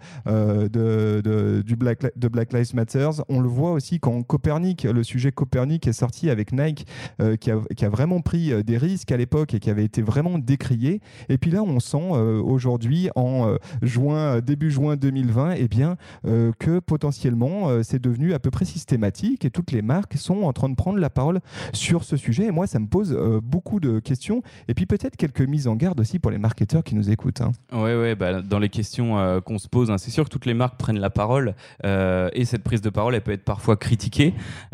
du 1.61 1.75
Black, 1.75 2.05
de 2.15 2.27
Black 2.27 2.53
Lives 2.53 2.75
Matter. 2.75 3.09
On 3.29 3.39
le 3.39 3.49
voit 3.49 3.71
aussi 3.71 3.99
quand 4.07 4.23
Copernic, 4.23 4.83
le 4.83 5.03
sujet 5.03 5.33
Copernic 5.33 5.85
est 5.85 5.91
sorti 5.91 6.29
avec 6.29 6.53
Nike, 6.53 6.87
euh, 7.19 7.35
qui, 7.35 7.51
a, 7.51 7.89
vraiment 7.89 8.21
pris 8.21 8.53
euh, 8.53 8.63
des 8.63 8.77
risques 8.77 9.11
à 9.11 9.17
l'époque 9.17 9.53
et 9.53 9.59
qui 9.59 9.69
avait 9.69 9.83
été 9.83 10.01
vraiment 10.01 10.39
décrié. 10.39 11.01
Et 11.27 11.37
puis 11.37 11.51
là, 11.51 11.61
on 11.61 11.81
sent 11.81 12.11
euh, 12.13 12.41
aujourd'hui, 12.41 13.09
en 13.17 13.57
juin, 13.81 14.39
début 14.39 14.71
juin 14.71 14.95
2020, 14.95 15.55
et 15.55 15.57
eh 15.63 15.67
bien, 15.67 15.97
que 16.23 16.79
potentiellement, 16.79 17.83
c'est 17.83 18.01
devenu 18.01 18.33
à 18.33 18.39
peu 18.39 18.51
près 18.51 18.65
systématique 18.65 19.45
et 19.45 19.49
toutes 19.49 19.71
les 19.71 19.81
marques 19.81 20.15
sont 20.15 20.43
en 20.43 20.53
train 20.53 20.69
de 20.69 20.75
prendre 20.75 20.99
la 20.99 21.09
parole 21.09 21.39
sur 21.73 22.03
ce 22.03 22.15
sujet. 22.17 22.45
Et 22.45 22.51
moi, 22.51 22.67
ça 22.67 22.79
me 22.79 22.87
pose 22.87 23.17
beaucoup 23.43 23.79
de 23.79 23.99
questions. 23.99 24.41
Et 24.67 24.73
puis 24.73 24.85
peut-être 24.85 25.17
quelques 25.17 25.41
mises 25.41 25.67
en 25.67 25.75
garde 25.75 25.99
aussi 25.99 26.19
pour 26.19 26.31
les 26.31 26.37
marketeurs 26.37 26.83
qui 26.83 26.95
nous 26.95 27.09
écoutent. 27.09 27.41
Hein. 27.41 27.51
Oui, 27.73 27.93
ouais, 27.93 28.15
bah, 28.15 28.41
dans 28.41 28.59
les 28.59 28.69
questions 28.69 29.41
qu'on 29.41 29.57
se 29.57 29.67
pose, 29.67 29.91
hein, 29.91 29.97
c'est 29.97 30.11
sûr 30.11 30.25
que 30.25 30.29
toutes 30.29 30.45
les 30.45 30.53
marques 30.53 30.77
prennent 30.77 30.99
la 30.99 31.09
parole 31.09 31.55
et 31.83 32.45
cette 32.45 32.63
prise 32.63 32.81
de 32.81 32.89
parole, 32.89 33.15
elle 33.15 33.23
peut 33.23 33.31
être 33.31 33.45
parfois 33.45 33.75
critique 33.87 34.17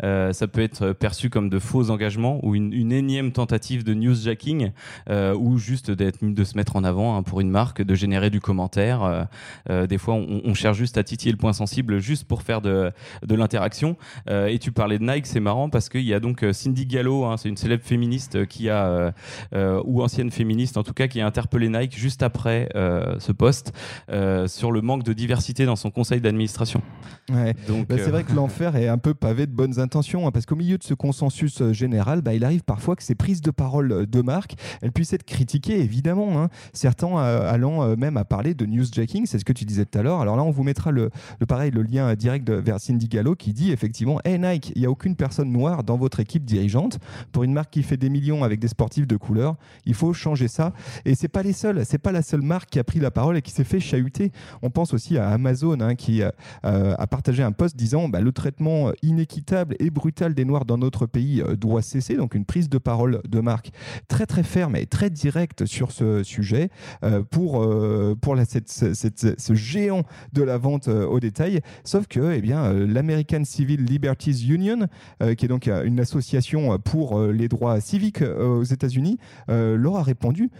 euh, 0.02 0.32
ça 0.32 0.48
peut 0.48 0.62
être 0.62 0.92
perçu 0.92 1.30
comme 1.30 1.48
de 1.48 1.58
faux 1.58 1.90
engagements 1.90 2.40
ou 2.44 2.54
une, 2.54 2.92
énième 2.92 3.32
tentative 3.32 3.84
de 3.84 3.94
newsjacking 3.94 4.70
euh, 5.08 5.34
ou 5.34 5.58
juste 5.58 5.90
d'être, 5.90 6.18
de 6.22 6.44
se 6.44 6.56
mettre 6.56 6.76
en 6.76 6.84
avant 6.84 7.16
hein, 7.16 7.22
pour 7.22 7.40
une 7.40 7.50
marque, 7.50 7.82
de 7.82 7.94
générer 7.94 8.30
du 8.30 8.40
commentaire. 8.40 9.26
Euh, 9.70 9.86
des 9.86 9.98
fois, 9.98 10.14
on, 10.14 10.54
cherche 10.54 10.76
juste 10.78 10.98
à 10.98 11.02
titiller 11.02 11.32
le 11.32 11.38
point 11.38 11.52
sensible 11.52 11.98
juste 11.98 12.24
pour 12.24 12.42
faire 12.42 12.60
de, 12.60 12.92
de 13.26 13.34
l'interaction. 13.34 13.96
et 14.28 14.58
tu 14.58 14.70
parlais 14.72 14.98
de 14.98 15.04
Nike, 15.04 15.26
c'est 15.26 15.40
marrant 15.40 15.68
parce 15.68 15.88
qu'il 15.88 16.04
y 16.04 16.14
a 16.14 16.20
donc 16.20 16.44
Cindy 16.52 16.86
Gallo, 16.86 17.24
hein, 17.24 17.36
c'est 17.36 17.48
une 17.48 17.56
célèbre 17.56 17.82
féministe 17.82 18.46
qui 18.46 18.70
a, 18.70 19.12
ou 19.84 20.02
ancienne 20.02 20.30
féministe 20.30 20.76
en 20.76 20.82
tout 20.82 20.92
cas, 20.92 21.08
qui 21.08 21.20
a 21.20 21.26
interpellé 21.26 21.68
Nike 21.68 21.96
juste 21.96 22.22
après 22.22 22.68
ce 23.18 23.32
poste 23.32 23.72
sur 24.46 24.72
le 24.72 24.80
manque 24.80 25.02
de 25.02 25.12
diversité 25.12 25.66
dans 25.66 25.76
son 25.76 25.90
conseil 25.90 26.20
d'administration. 26.20 26.82
Ouais. 27.32 27.54
Donc, 27.66 27.88
bah, 27.88 27.96
c'est 27.98 28.10
vrai 28.10 28.24
que 28.24 28.32
l'enfer 28.32 28.76
est 28.76 28.88
un 28.88 28.98
peu 29.04 29.12
pavé 29.12 29.46
de 29.46 29.52
bonnes 29.52 29.78
intentions, 29.80 30.26
hein, 30.26 30.30
parce 30.30 30.46
qu'au 30.46 30.56
milieu 30.56 30.78
de 30.78 30.82
ce 30.82 30.94
consensus 30.94 31.60
euh, 31.60 31.74
général, 31.74 32.22
bah, 32.22 32.32
il 32.32 32.42
arrive 32.42 32.62
parfois 32.62 32.96
que 32.96 33.02
ces 33.02 33.14
prises 33.14 33.42
de 33.42 33.50
parole 33.50 34.06
de 34.06 34.22
marque, 34.22 34.54
elles 34.80 34.92
puissent 34.92 35.12
être 35.12 35.24
critiquées, 35.24 35.78
évidemment. 35.78 36.40
Hein. 36.40 36.48
Certains 36.72 37.14
allant 37.18 37.96
même 37.96 38.16
à 38.16 38.24
parler 38.24 38.54
de 38.54 38.64
newsjacking, 38.64 39.26
c'est 39.26 39.38
ce 39.38 39.44
que 39.44 39.52
tu 39.52 39.66
disais 39.66 39.84
tout 39.84 39.98
à 39.98 40.02
l'heure. 40.02 40.22
Alors 40.22 40.36
là, 40.36 40.42
on 40.42 40.50
vous 40.50 40.62
mettra 40.62 40.90
le, 40.90 41.10
pareil, 41.46 41.70
le 41.70 41.82
lien 41.82 42.14
direct 42.14 42.48
vers 42.48 42.80
Cindy 42.80 43.08
Gallo 43.08 43.34
qui 43.34 43.52
dit 43.52 43.72
effectivement, 43.72 44.20
hey 44.24 44.38
Nike, 44.38 44.72
il 44.74 44.80
n'y 44.80 44.86
a 44.86 44.90
aucune 44.90 45.16
personne 45.16 45.52
noire 45.52 45.84
dans 45.84 45.98
votre 45.98 46.20
équipe 46.20 46.46
dirigeante. 46.46 46.98
Pour 47.32 47.44
une 47.44 47.52
marque 47.52 47.70
qui 47.70 47.82
fait 47.82 47.98
des 47.98 48.08
millions 48.08 48.42
avec 48.42 48.58
des 48.58 48.68
sportifs 48.68 49.06
de 49.06 49.16
couleur, 49.16 49.56
il 49.84 49.94
faut 49.94 50.14
changer 50.14 50.48
ça. 50.48 50.72
Et 51.04 51.14
c'est 51.14 51.28
pas 51.28 51.42
les 51.42 51.52
seuls, 51.52 51.84
c'est 51.84 51.98
pas 51.98 52.12
la 52.12 52.22
seule 52.22 52.42
marque 52.42 52.70
qui 52.70 52.78
a 52.78 52.84
pris 52.84 53.00
la 53.00 53.10
parole 53.10 53.36
et 53.36 53.42
qui 53.42 53.50
s'est 53.50 53.64
fait 53.64 53.80
chahuter. 53.80 54.32
On 54.62 54.70
pense 54.70 54.94
aussi 54.94 55.18
à 55.18 55.28
Amazon 55.28 55.78
hein, 55.80 55.94
qui 55.94 56.22
euh, 56.22 56.30
a 56.62 57.06
partagé 57.06 57.42
un 57.42 57.52
post 57.52 57.76
disant 57.76 58.08
bah, 58.08 58.20
le 58.20 58.32
traitement 58.32 58.92
inéquitable 59.02 59.76
et 59.78 59.90
brutal 59.90 60.34
des 60.34 60.44
Noirs 60.44 60.64
dans 60.64 60.78
notre 60.78 61.06
pays 61.06 61.42
euh, 61.42 61.56
doit 61.56 61.82
cesser. 61.82 62.16
Donc 62.16 62.34
une 62.34 62.44
prise 62.44 62.68
de 62.68 62.78
parole 62.78 63.20
de 63.28 63.40
marque 63.40 63.72
très 64.08 64.26
très 64.26 64.42
ferme 64.42 64.76
et 64.76 64.86
très 64.86 65.10
directe 65.10 65.66
sur 65.66 65.92
ce 65.92 66.22
sujet 66.22 66.70
euh, 67.02 67.22
pour, 67.22 67.66
pour 68.20 68.36
cette, 68.46 68.68
ce 68.68 69.54
géant 69.54 70.02
de 70.32 70.42
la 70.42 70.58
vente 70.58 70.88
au 70.88 71.20
détail. 71.20 71.60
Sauf 71.84 72.06
que 72.06 72.32
eh 72.32 72.40
bien, 72.40 72.72
l'American 72.72 73.44
Civil 73.44 73.84
Liberties 73.84 74.46
Union, 74.48 74.88
qui 75.36 75.44
est 75.44 75.48
donc 75.48 75.66
une 75.66 76.00
association 76.00 76.78
pour 76.78 77.20
les 77.20 77.48
droits 77.48 77.80
civiques 77.80 78.22
aux 78.22 78.62
États-Unis, 78.62 79.18
leur 79.48 79.96
a 79.96 80.02
répondu 80.02 80.50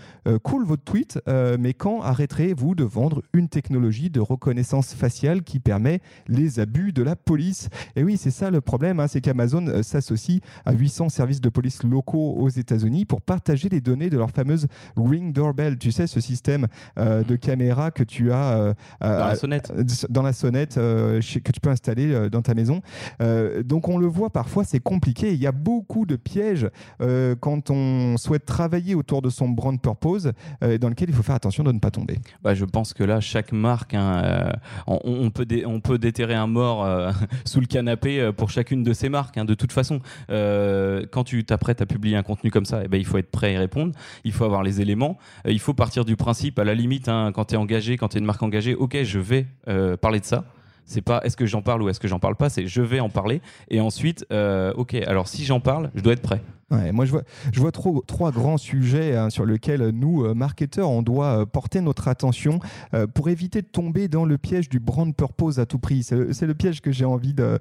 Cool 0.42 0.64
votre 0.64 0.84
tweet, 0.84 1.20
mais 1.26 1.74
quand 1.74 2.02
arrêterez-vous 2.02 2.74
de 2.74 2.84
vendre 2.84 3.22
une 3.32 3.48
technologie 3.48 4.10
de 4.10 4.20
reconnaissance 4.20 4.94
faciale 4.94 5.42
qui 5.42 5.60
permet 5.60 6.00
les 6.28 6.60
abus 6.60 6.92
de 6.92 7.02
la 7.02 7.16
police? 7.16 7.68
Et 7.96 8.04
oui, 8.04 8.16
c'est 8.24 8.30
ça 8.30 8.50
le 8.50 8.62
problème, 8.62 9.00
hein, 9.00 9.06
c'est 9.06 9.20
qu'Amazon 9.20 9.66
euh, 9.66 9.82
s'associe 9.82 10.40
à 10.64 10.72
800 10.72 11.10
services 11.10 11.42
de 11.42 11.50
police 11.50 11.82
locaux 11.82 12.36
aux 12.38 12.48
États-Unis 12.48 13.04
pour 13.04 13.20
partager 13.20 13.68
les 13.68 13.82
données 13.82 14.08
de 14.08 14.16
leur 14.16 14.30
fameuse 14.30 14.66
Ring 14.96 15.34
Doorbell. 15.34 15.76
Tu 15.76 15.92
sais, 15.92 16.06
ce 16.06 16.20
système 16.20 16.66
euh, 16.98 17.22
de 17.22 17.36
caméra 17.36 17.90
que 17.90 18.02
tu 18.02 18.32
as 18.32 18.54
euh, 18.54 18.74
dans 19.00 19.26
la 19.26 19.36
sonnette, 19.36 19.72
dans 20.10 20.22
la 20.22 20.32
sonnette 20.32 20.76
que 20.76 21.52
tu 21.52 21.60
peux 21.60 21.68
installer 21.68 22.30
dans 22.30 22.40
ta 22.40 22.54
maison. 22.54 22.80
donc 23.64 23.88
on 23.88 23.98
le 23.98 24.06
voit 24.06 24.30
parfois, 24.30 24.64
c'est 24.64 24.80
compliqué. 24.80 25.32
Il 25.34 25.40
y 25.40 25.46
a 25.46 25.52
beaucoup 25.52 26.06
de 26.06 26.16
pièges 26.16 26.68
quand 27.40 27.70
on 27.70 28.16
souhaite 28.16 28.46
travailler 28.46 28.94
autour 28.94 29.22
de 29.22 29.30
son 29.30 29.48
brand 29.48 29.80
purpose, 29.80 30.30
dans 30.62 30.88
lequel 30.88 31.10
il 31.10 31.14
faut 31.14 31.22
faire 31.22 31.34
attention 31.34 31.64
de 31.64 31.72
ne 31.72 31.78
pas 31.78 31.90
tomber. 31.90 32.18
Bah, 32.42 32.54
je 32.54 32.64
pense 32.64 32.94
que 32.94 33.04
là, 33.04 33.20
chaque 33.20 33.52
marque, 33.52 33.94
hein, 33.94 34.22
euh, 34.24 34.52
on, 34.86 35.30
peut 35.30 35.46
on 35.66 35.80
peut 35.80 35.98
déterrer 35.98 36.34
un 36.34 36.46
mort 36.46 36.84
euh, 36.84 37.10
sous 37.44 37.60
le 37.60 37.66
canapé 37.66 38.13
euh, 38.20 38.32
pour 38.32 38.50
chacune 38.50 38.82
de 38.82 38.92
ces 38.92 39.08
marques. 39.08 39.36
Hein, 39.36 39.44
de 39.44 39.54
toute 39.54 39.72
façon, 39.72 40.00
quand 40.28 41.24
tu 41.24 41.44
t'apprêtes 41.44 41.80
à 41.80 41.86
publier 41.86 42.16
un 42.16 42.22
contenu 42.22 42.50
comme 42.50 42.64
ça, 42.64 42.82
eh 42.84 42.88
ben, 42.88 42.98
il 42.98 43.06
faut 43.06 43.18
être 43.18 43.30
prêt 43.30 43.48
à 43.48 43.52
y 43.52 43.56
répondre. 43.56 43.92
Il 44.24 44.32
faut 44.32 44.44
avoir 44.44 44.62
les 44.62 44.80
éléments. 44.80 45.18
il 45.46 45.60
faut 45.60 45.74
partir 45.74 46.04
du 46.04 46.16
principe, 46.16 46.58
à 46.58 46.64
la 46.64 46.74
limite, 46.74 47.08
hein, 47.08 47.32
quand 47.34 47.46
tu 47.46 47.54
es 47.54 47.56
engagé, 47.56 47.96
quand 47.96 48.08
tu 48.08 48.16
es 48.16 48.20
une 48.20 48.26
marque 48.26 48.42
engagée, 48.42 48.74
ok, 48.74 49.02
je 49.02 49.18
vais 49.18 49.46
parler 50.00 50.20
de 50.20 50.24
ça. 50.24 50.44
C'est 50.86 51.00
pas 51.00 51.20
est-ce 51.24 51.36
que 51.36 51.46
j'en 51.46 51.62
parle 51.62 51.82
ou 51.82 51.88
est-ce 51.88 52.00
que 52.00 52.08
j'en 52.08 52.18
parle 52.18 52.36
pas, 52.36 52.50
c'est 52.50 52.66
je 52.66 52.82
vais 52.82 53.00
en 53.00 53.08
parler. 53.08 53.40
Et 53.68 53.80
ensuite, 53.80 54.26
ok, 54.30 54.94
alors 54.94 55.28
si 55.28 55.44
j'en 55.44 55.60
parle, 55.60 55.90
je 55.94 56.02
dois 56.02 56.12
être 56.12 56.22
prêt 56.22 56.40
moi, 56.70 57.04
je 57.04 57.60
vois, 57.60 57.72
trois 57.72 58.32
grands 58.32 58.58
sujets 58.58 59.16
hein, 59.16 59.30
sur 59.30 59.46
lesquels 59.46 59.90
nous, 59.90 60.24
euh, 60.24 60.34
marketeurs, 60.34 60.90
on 60.90 61.02
doit 61.02 61.40
euh, 61.40 61.46
porter 61.46 61.80
notre 61.80 62.08
attention 62.08 62.58
euh, 62.94 63.06
pour 63.06 63.28
éviter 63.28 63.62
de 63.62 63.66
tomber 63.66 64.08
dans 64.08 64.24
le 64.24 64.38
piège 64.38 64.68
du 64.68 64.80
brand 64.80 65.14
purpose 65.14 65.58
à 65.58 65.66
tout 65.66 65.78
prix. 65.78 66.02
C'est 66.02 66.46
le, 66.46 66.54
piège 66.54 66.80
que 66.80 66.92
j'ai 66.92 67.04
envie 67.04 67.34
de, 67.34 67.58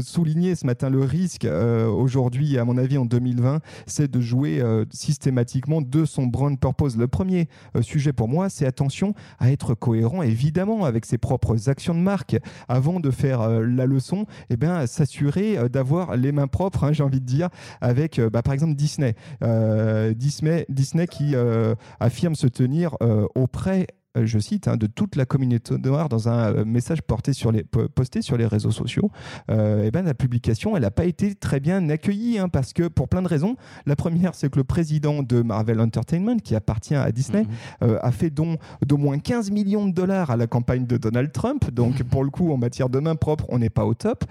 souligner 0.00 0.54
ce 0.54 0.66
matin. 0.66 0.88
Le 0.88 1.00
risque 1.00 1.44
aujourd'hui, 1.44 2.58
à 2.58 2.64
mon 2.64 2.78
avis, 2.78 2.96
en 2.96 3.04
2020, 3.04 3.60
c'est 3.86 4.10
de 4.10 4.20
jouer 4.20 4.62
systématiquement 4.90 5.80
de 5.82 6.04
son 6.04 6.26
brand 6.26 6.58
purpose. 6.58 6.96
Le 6.96 7.08
premier 7.08 7.48
sujet 7.80 8.12
pour 8.12 8.28
moi, 8.28 8.48
c'est 8.48 8.66
attention 8.66 9.14
à 9.38 9.50
être 9.50 9.74
cohérent, 9.74 10.22
évidemment, 10.22 10.84
avec 10.84 11.06
ses 11.06 11.18
propres 11.18 11.68
actions 11.68 11.94
de 11.94 12.00
marque. 12.00 12.36
Avant 12.68 13.00
de 13.00 13.10
faire 13.10 13.48
la 13.48 13.86
leçon, 13.86 14.26
eh 14.50 14.56
bien, 14.56 14.86
s'assurer 14.86 15.68
d'avoir 15.68 16.16
les 16.16 16.32
mains 16.32 16.46
propres, 16.46 16.84
hein, 16.84 16.92
j'ai 16.92 17.02
envie 17.02 17.20
de 17.20 17.26
dire, 17.26 17.48
avec 17.80 18.13
bah, 18.20 18.42
par 18.42 18.54
exemple 18.54 18.74
Disney. 18.74 19.14
Euh, 19.42 20.14
Disney, 20.14 21.06
qui 21.10 21.34
euh, 21.34 21.74
affirme 22.00 22.34
se 22.34 22.46
tenir 22.46 22.96
euh, 23.02 23.26
auprès 23.34 23.82
euh, 23.82 24.03
je 24.22 24.38
cite, 24.38 24.68
hein, 24.68 24.76
de 24.76 24.86
toute 24.86 25.16
la 25.16 25.26
communauté 25.26 25.76
noire 25.78 26.08
dans 26.08 26.28
un 26.28 26.54
euh, 26.54 26.64
message 26.64 27.02
porté 27.02 27.32
sur 27.32 27.50
les, 27.50 27.64
posté 27.64 28.22
sur 28.22 28.36
les 28.36 28.46
réseaux 28.46 28.70
sociaux, 28.70 29.10
euh, 29.50 29.84
et 29.84 29.90
ben, 29.90 30.04
la 30.04 30.14
publication, 30.14 30.76
elle 30.76 30.82
n'a 30.82 30.90
pas 30.90 31.04
été 31.04 31.34
très 31.34 31.60
bien 31.60 31.88
accueillie, 31.88 32.38
hein, 32.38 32.48
parce 32.48 32.72
que 32.72 32.88
pour 32.88 33.08
plein 33.08 33.22
de 33.22 33.28
raisons. 33.28 33.56
La 33.86 33.96
première, 33.96 34.34
c'est 34.34 34.50
que 34.50 34.58
le 34.58 34.64
président 34.64 35.22
de 35.22 35.42
Marvel 35.42 35.80
Entertainment, 35.80 36.36
qui 36.38 36.54
appartient 36.54 36.94
à 36.94 37.10
Disney, 37.10 37.46
mhm. 37.80 37.98
a 38.00 38.12
fait 38.12 38.30
don 38.30 38.56
d'au 38.86 38.96
moins 38.96 39.18
15 39.18 39.50
millions 39.50 39.86
de 39.86 39.92
dollars 39.92 40.30
à 40.30 40.36
la 40.36 40.46
campagne 40.46 40.86
de 40.86 40.96
Donald 40.96 41.32
Trump. 41.32 41.70
Donc, 41.70 42.02
pour 42.10 42.24
le 42.24 42.30
coup, 42.30 42.52
en 42.52 42.56
matière 42.56 42.88
de 42.88 42.98
main 43.00 43.16
propre, 43.16 43.46
on 43.48 43.58
n'est 43.58 43.70
pas 43.70 43.84
au 43.84 43.94
top. 43.94 44.24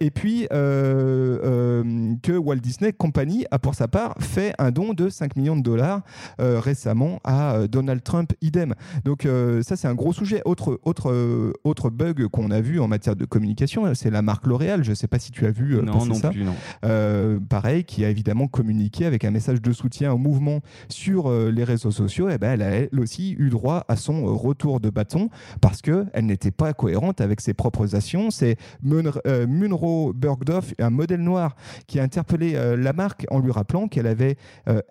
et 0.00 0.10
puis, 0.10 0.46
que 0.50 2.38
Walt 2.38 2.56
Disney 2.56 2.92
Company 2.92 3.46
a, 3.50 3.58
pour 3.58 3.74
sa 3.74 3.88
part, 3.88 4.14
fait 4.20 4.54
un 4.58 4.70
don 4.70 4.92
de 4.94 5.08
5 5.08 5.36
millions 5.36 5.56
de 5.56 5.62
dollars 5.62 6.02
récemment 6.38 7.20
à 7.24 7.66
Donald 7.68 8.02
Trump, 8.02 8.32
idem. 8.40 8.74
Donc, 9.04 9.21
euh, 9.26 9.62
ça, 9.62 9.76
c'est 9.76 9.88
un 9.88 9.94
gros 9.94 10.12
sujet. 10.12 10.42
Autre, 10.44 10.80
autre, 10.84 11.10
euh, 11.10 11.52
autre 11.64 11.90
bug 11.90 12.26
qu'on 12.28 12.50
a 12.50 12.60
vu 12.60 12.80
en 12.80 12.88
matière 12.88 13.16
de 13.16 13.24
communication, 13.24 13.94
c'est 13.94 14.10
la 14.10 14.22
marque 14.22 14.46
L'Oréal. 14.46 14.84
Je 14.84 14.90
ne 14.90 14.94
sais 14.94 15.06
pas 15.06 15.18
si 15.18 15.30
tu 15.30 15.46
as 15.46 15.50
vu 15.50 15.76
euh, 15.76 15.82
non, 15.82 16.04
non 16.04 16.14
ça. 16.14 16.30
Plus, 16.30 16.44
non. 16.44 17.40
pareil, 17.48 17.84
qui 17.84 18.04
a 18.04 18.10
évidemment 18.10 18.48
communiqué 18.48 19.06
avec 19.06 19.24
un 19.24 19.30
message 19.30 19.60
de 19.60 19.72
soutien 19.72 20.12
au 20.12 20.18
mouvement 20.18 20.60
sur 20.88 21.30
les 21.30 21.64
réseaux 21.64 21.90
sociaux. 21.90 22.28
Et 22.28 22.34
eh 22.34 22.38
ben, 22.38 22.52
elle 22.52 22.62
a 22.62 22.70
elle 22.70 23.00
aussi 23.00 23.36
eu 23.38 23.50
droit 23.50 23.84
à 23.88 23.96
son 23.96 24.24
retour 24.36 24.80
de 24.80 24.90
bâton 24.90 25.28
parce 25.60 25.82
qu'elle 25.82 26.08
n'était 26.16 26.50
pas 26.50 26.72
cohérente 26.72 27.20
avec 27.20 27.40
ses 27.40 27.54
propres 27.54 27.94
actions. 27.94 28.30
C'est 28.30 28.56
Munro 28.82 30.12
Bergdorf, 30.12 30.74
un 30.78 30.90
modèle 30.90 31.20
noir, 31.20 31.56
qui 31.86 32.00
a 32.00 32.02
interpellé 32.02 32.52
la 32.76 32.92
marque 32.92 33.26
en 33.30 33.40
lui 33.40 33.52
rappelant 33.52 33.88
qu'elle 33.88 34.06
avait, 34.06 34.36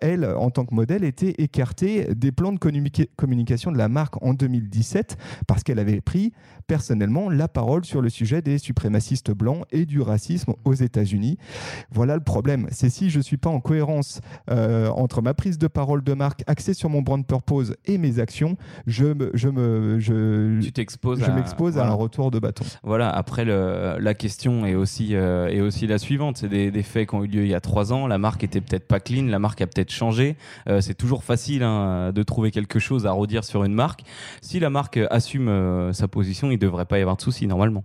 elle, 0.00 0.24
en 0.24 0.50
tant 0.50 0.64
que 0.64 0.74
modèle, 0.74 1.04
été 1.04 1.42
écartée 1.42 2.08
des 2.14 2.32
plans 2.32 2.52
de 2.52 2.58
communication 3.16 3.72
de 3.72 3.78
la 3.78 3.88
marque 3.88 4.21
en 4.22 4.34
2017 4.34 5.16
parce 5.46 5.62
qu'elle 5.62 5.78
avait 5.78 6.00
pris 6.00 6.32
personnellement 6.66 7.28
la 7.28 7.48
parole 7.48 7.84
sur 7.84 8.00
le 8.00 8.08
sujet 8.08 8.42
des 8.42 8.58
suprémacistes 8.58 9.30
blancs 9.30 9.64
et 9.72 9.84
du 9.84 10.00
racisme 10.00 10.54
aux 10.64 10.74
États-Unis. 10.74 11.38
Voilà 11.90 12.14
le 12.14 12.22
problème. 12.22 12.68
C'est 12.70 12.90
si 12.90 13.10
je 13.10 13.18
ne 13.18 13.22
suis 13.22 13.36
pas 13.36 13.50
en 13.50 13.60
cohérence 13.60 14.20
euh, 14.50 14.88
entre 14.88 15.22
ma 15.22 15.34
prise 15.34 15.58
de 15.58 15.66
parole 15.66 16.02
de 16.02 16.14
marque 16.14 16.42
axée 16.46 16.74
sur 16.74 16.88
mon 16.88 17.02
brand 17.02 17.26
purpose 17.26 17.74
et 17.84 17.98
mes 17.98 18.18
actions, 18.18 18.56
je 18.86 19.06
me, 19.06 19.30
je 19.34 19.48
me, 19.48 19.98
je, 19.98 20.60
tu 20.60 20.72
t'exposes 20.72 21.22
je 21.24 21.30
m'expose 21.30 21.78
à 21.78 21.86
un 21.86 21.92
retour 21.92 22.30
de 22.30 22.38
bâton. 22.38 22.64
Voilà. 22.82 23.10
Après, 23.10 23.44
le, 23.44 23.96
la 23.98 24.14
question 24.14 24.66
est 24.66 24.74
aussi, 24.74 25.14
euh, 25.14 25.48
est 25.48 25.60
aussi 25.60 25.86
la 25.86 25.98
suivante. 25.98 26.38
C'est 26.38 26.48
des, 26.48 26.70
des, 26.70 26.82
faits 26.82 27.08
qui 27.08 27.14
ont 27.14 27.24
eu 27.24 27.28
lieu 27.28 27.42
il 27.42 27.50
y 27.50 27.54
a 27.54 27.60
trois 27.60 27.92
ans. 27.92 28.06
La 28.06 28.18
marque 28.18 28.44
était 28.44 28.60
peut-être 28.60 28.86
pas 28.86 29.00
clean. 29.00 29.26
La 29.26 29.38
marque 29.38 29.60
a 29.60 29.66
peut-être 29.66 29.90
changé. 29.90 30.36
Euh, 30.68 30.80
c'est 30.80 30.94
toujours 30.94 31.24
facile 31.24 31.62
hein, 31.62 32.12
de 32.12 32.22
trouver 32.22 32.50
quelque 32.50 32.78
chose 32.78 33.06
à 33.06 33.12
redire 33.12 33.44
sur 33.44 33.64
une 33.64 33.74
marque. 33.74 34.02
Si 34.40 34.60
la 34.60 34.70
marque 34.70 34.98
assume 35.10 35.48
euh, 35.48 35.92
sa 35.92 36.08
position, 36.08 36.48
il 36.50 36.54
ne 36.54 36.60
devrait 36.60 36.84
pas 36.84 36.98
y 36.98 37.02
avoir 37.02 37.16
de 37.16 37.22
souci 37.22 37.46
normalement. 37.46 37.84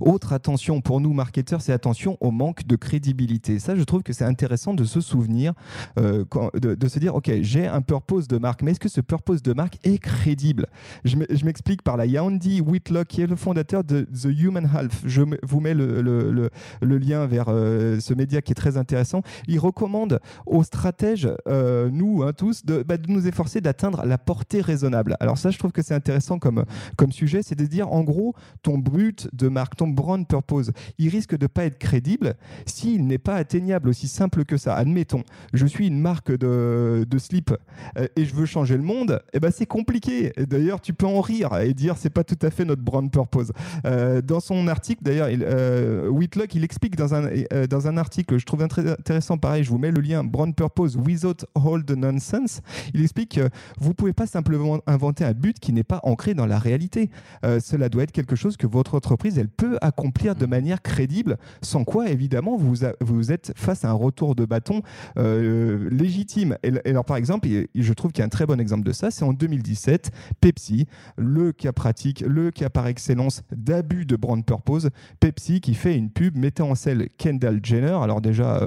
Autre, 0.00 0.32
attention 0.32 0.80
pour 0.80 1.00
nous 1.00 1.12
marketeurs, 1.12 1.60
c'est 1.60 1.72
attention 1.72 2.16
au 2.20 2.30
manque 2.30 2.66
de 2.66 2.76
crédibilité. 2.76 3.58
Ça, 3.58 3.76
je 3.76 3.82
trouve 3.82 4.02
que 4.02 4.12
c'est 4.12 4.24
intéressant 4.24 4.74
de 4.74 4.84
se 4.84 5.00
souvenir, 5.00 5.52
euh, 5.98 6.24
de, 6.54 6.88
se 6.88 6.98
dire, 6.98 7.14
ok, 7.14 7.30
j'ai 7.42 7.66
un 7.66 7.82
purpose 7.82 8.28
de 8.28 8.38
marque, 8.38 8.62
mais 8.62 8.72
est-ce 8.72 8.80
que 8.80 8.88
ce 8.88 9.00
purpose 9.00 9.42
de 9.42 9.52
marque 9.52 9.78
est 9.84 9.98
crédible? 9.98 10.66
Je 11.04 11.16
m'explique 11.44 11.82
par 11.82 11.96
là. 11.96 12.06
Il 12.06 12.20
Whitlock 12.60 13.08
qui 13.08 13.22
est 13.22 13.26
le 13.26 13.36
fondateur 13.36 13.84
de 13.84 14.02
The 14.02 14.26
Human 14.26 14.68
Health. 14.74 14.92
Je 15.04 15.22
vous 15.42 15.60
mets 15.60 15.74
le, 15.74 16.50
lien 16.82 17.26
vers 17.26 17.46
euh, 17.48 17.98
ce 18.00 18.14
média 18.14 18.42
qui 18.42 18.52
est 18.52 18.54
très 18.54 18.76
intéressant. 18.76 19.22
Il 19.48 19.58
recommande 19.58 20.20
aux 20.46 20.62
stratèges, 20.62 21.28
nous 21.46 22.22
hein, 22.22 22.32
tous, 22.36 22.64
de, 22.64 22.82
bah, 22.82 22.96
de 22.96 23.10
nous 23.10 23.26
efforcer 23.26 23.60
d'atteindre 23.60 24.04
la 24.04 24.18
portée 24.18 24.60
raisonnable. 24.60 25.16
Alors 25.20 25.29
ça, 25.38 25.50
je 25.50 25.58
trouve 25.58 25.72
que 25.72 25.82
c'est 25.82 25.94
intéressant 25.94 26.38
comme, 26.38 26.64
comme 26.96 27.12
sujet, 27.12 27.42
c'est 27.42 27.54
de 27.54 27.66
dire 27.66 27.92
en 27.92 28.02
gros, 28.02 28.34
ton 28.62 28.78
but 28.78 29.28
de 29.32 29.48
marque, 29.48 29.76
ton 29.76 29.88
brand 29.88 30.26
purpose, 30.26 30.70
il 30.98 31.08
risque 31.08 31.36
de 31.36 31.46
pas 31.46 31.64
être 31.64 31.78
crédible 31.78 32.34
s'il 32.66 33.06
n'est 33.06 33.18
pas 33.18 33.34
atteignable 33.34 33.88
aussi 33.88 34.08
simple 34.08 34.44
que 34.44 34.56
ça. 34.56 34.74
Admettons, 34.74 35.22
je 35.52 35.66
suis 35.66 35.86
une 35.86 36.00
marque 36.00 36.32
de, 36.32 37.06
de 37.08 37.18
slip 37.18 37.52
euh, 37.96 38.06
et 38.16 38.24
je 38.24 38.34
veux 38.34 38.46
changer 38.46 38.76
le 38.76 38.82
monde, 38.82 39.20
et 39.32 39.36
eh 39.36 39.40
ben 39.40 39.50
c'est 39.50 39.66
compliqué. 39.66 40.32
D'ailleurs, 40.36 40.80
tu 40.80 40.92
peux 40.92 41.06
en 41.06 41.20
rire 41.20 41.56
et 41.58 41.74
dire 41.74 41.96
c'est 41.96 42.10
pas 42.10 42.24
tout 42.24 42.38
à 42.42 42.50
fait 42.50 42.64
notre 42.64 42.82
brand 42.82 43.10
purpose. 43.10 43.52
Euh, 43.86 44.20
dans 44.22 44.40
son 44.40 44.68
article, 44.68 45.02
d'ailleurs, 45.02 45.28
euh, 45.30 46.08
Whitlock, 46.08 46.54
il 46.54 46.64
explique 46.64 46.96
dans 46.96 47.14
un, 47.14 47.28
dans 47.68 47.86
un 47.88 47.96
article, 47.96 48.38
je 48.38 48.46
trouve 48.46 48.62
intéressant, 48.62 49.38
pareil, 49.38 49.64
je 49.64 49.70
vous 49.70 49.78
mets 49.78 49.90
le 49.90 50.00
lien, 50.00 50.24
brand 50.24 50.54
purpose 50.54 50.96
without 50.96 51.44
all 51.54 51.84
the 51.84 51.96
nonsense. 51.96 52.60
Il 52.94 53.02
explique 53.02 53.36
que 53.36 53.48
vous 53.78 53.94
pouvez 53.94 54.12
pas 54.12 54.26
simplement 54.26 54.80
inventer 54.86 55.09
inventer 55.10 55.24
un 55.24 55.32
but 55.32 55.58
qui 55.58 55.72
n'est 55.72 55.82
pas 55.82 56.00
ancré 56.04 56.34
dans 56.34 56.46
la 56.46 56.58
réalité. 56.58 57.10
Euh, 57.44 57.58
cela 57.58 57.88
doit 57.88 58.04
être 58.04 58.12
quelque 58.12 58.36
chose 58.36 58.56
que 58.56 58.66
votre 58.66 58.94
entreprise 58.94 59.38
elle 59.38 59.48
peut 59.48 59.76
accomplir 59.80 60.36
de 60.36 60.46
manière 60.46 60.82
crédible, 60.82 61.36
sans 61.62 61.84
quoi 61.84 62.10
évidemment 62.10 62.56
vous, 62.56 62.74
vous 63.00 63.32
êtes 63.32 63.52
face 63.56 63.84
à 63.84 63.90
un 63.90 63.94
retour 63.94 64.36
de 64.36 64.44
bâton 64.44 64.82
euh, 65.18 65.88
légitime. 65.90 66.56
Et, 66.62 66.72
alors 66.88 67.04
par 67.04 67.16
exemple, 67.16 67.48
je 67.74 67.92
trouve 67.92 68.12
qu'il 68.12 68.20
y 68.20 68.22
a 68.22 68.26
un 68.26 68.30
très 68.30 68.46
bon 68.46 68.60
exemple 68.60 68.84
de 68.84 68.92
ça, 68.92 69.10
c'est 69.10 69.24
en 69.24 69.32
2017, 69.32 70.12
Pepsi, 70.40 70.86
le 71.16 71.52
cas 71.52 71.72
pratique, 71.72 72.20
le 72.26 72.52
cas 72.52 72.68
par 72.68 72.86
excellence 72.86 73.42
d'abus 73.50 74.06
de 74.06 74.14
brand 74.14 74.44
purpose, 74.44 74.90
Pepsi 75.18 75.60
qui 75.60 75.74
fait 75.74 75.96
une 75.96 76.10
pub 76.10 76.36
mettant 76.36 76.70
en 76.70 76.74
scène 76.76 77.08
Kendall 77.18 77.60
Jenner, 77.62 77.98
alors 78.00 78.20
déjà 78.20 78.60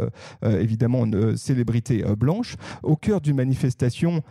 euh, 0.43 0.59
évidemment 0.59 1.05
une 1.05 1.37
célébrité 1.37 2.03
blanche, 2.17 2.55
au 2.81 2.97
cœur 2.97 3.21
d'une 3.21 3.37
manifestation 3.37 4.23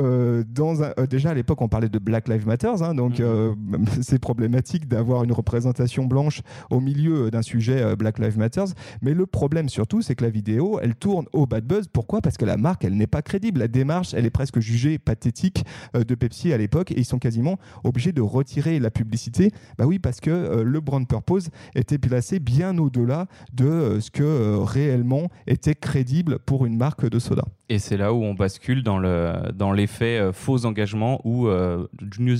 euh, 0.00 0.42
dans 0.48 0.82
un, 0.82 0.94
euh, 0.98 1.06
déjà 1.06 1.30
à 1.30 1.34
l'époque 1.34 1.60
on 1.60 1.68
parlait 1.68 1.90
de 1.90 1.98
Black 1.98 2.26
Lives 2.26 2.46
Matter, 2.46 2.72
hein, 2.80 2.94
donc 2.94 3.18
mhm. 3.18 3.26
euh, 3.26 3.54
c'est 4.00 4.18
problématique 4.18 4.88
d'avoir 4.88 5.22
une 5.22 5.32
représentation 5.32 6.06
blanche 6.06 6.40
au 6.70 6.80
milieu 6.80 7.30
d'un 7.30 7.42
sujet 7.42 7.94
Black 7.96 8.18
Lives 8.18 8.38
Matter. 8.38 8.64
Mais 9.02 9.12
le 9.12 9.26
problème 9.26 9.68
surtout, 9.68 10.00
c'est 10.00 10.14
que 10.14 10.24
la 10.24 10.30
vidéo, 10.30 10.78
elle 10.82 10.94
tourne 10.94 11.26
au 11.32 11.44
bad 11.46 11.66
buzz. 11.66 11.88
Pourquoi? 11.92 12.22
Parce 12.22 12.38
que 12.38 12.46
la 12.46 12.56
marque, 12.56 12.84
elle 12.84 12.96
n'est 12.96 13.06
pas 13.06 13.20
crédible. 13.20 13.60
La 13.60 13.68
démarche, 13.68 14.14
elle 14.14 14.24
est 14.24 14.30
presque 14.30 14.60
jugée 14.60 14.98
pathétique 14.98 15.64
de 15.94 16.14
Pepsi 16.14 16.52
à 16.52 16.58
l'époque, 16.58 16.90
et 16.92 16.98
ils 16.98 17.04
sont 17.04 17.18
quasiment 17.18 17.58
obligés 17.84 18.12
de 18.12 18.22
retirer 18.22 18.78
la 18.78 18.90
publicité. 18.90 19.50
Bah 19.76 19.84
oui, 19.86 19.98
parce 19.98 20.20
que 20.20 20.62
le 20.62 20.80
brand 20.80 21.06
purpose 21.06 21.48
était 21.74 21.98
placé 21.98 22.38
bien 22.38 22.78
au-delà 22.78 23.26
de 23.52 23.98
ce 24.00 24.10
que 24.10 24.56
réellement 24.56 25.28
était 25.46 25.74
crédible 25.74 26.38
pour 26.38 26.64
une 26.64 26.76
marque 26.76 27.08
de 27.08 27.18
soda. 27.18 27.44
Et 27.72 27.78
c'est 27.78 27.96
là 27.96 28.12
où 28.12 28.22
on 28.22 28.34
bascule 28.34 28.82
dans 28.82 28.98
le 28.98 29.32
l'effet 29.72 30.18
euh, 30.18 30.30
faux 30.34 30.66
engagement 30.66 31.22
ou 31.24 31.48
euh, 31.48 31.88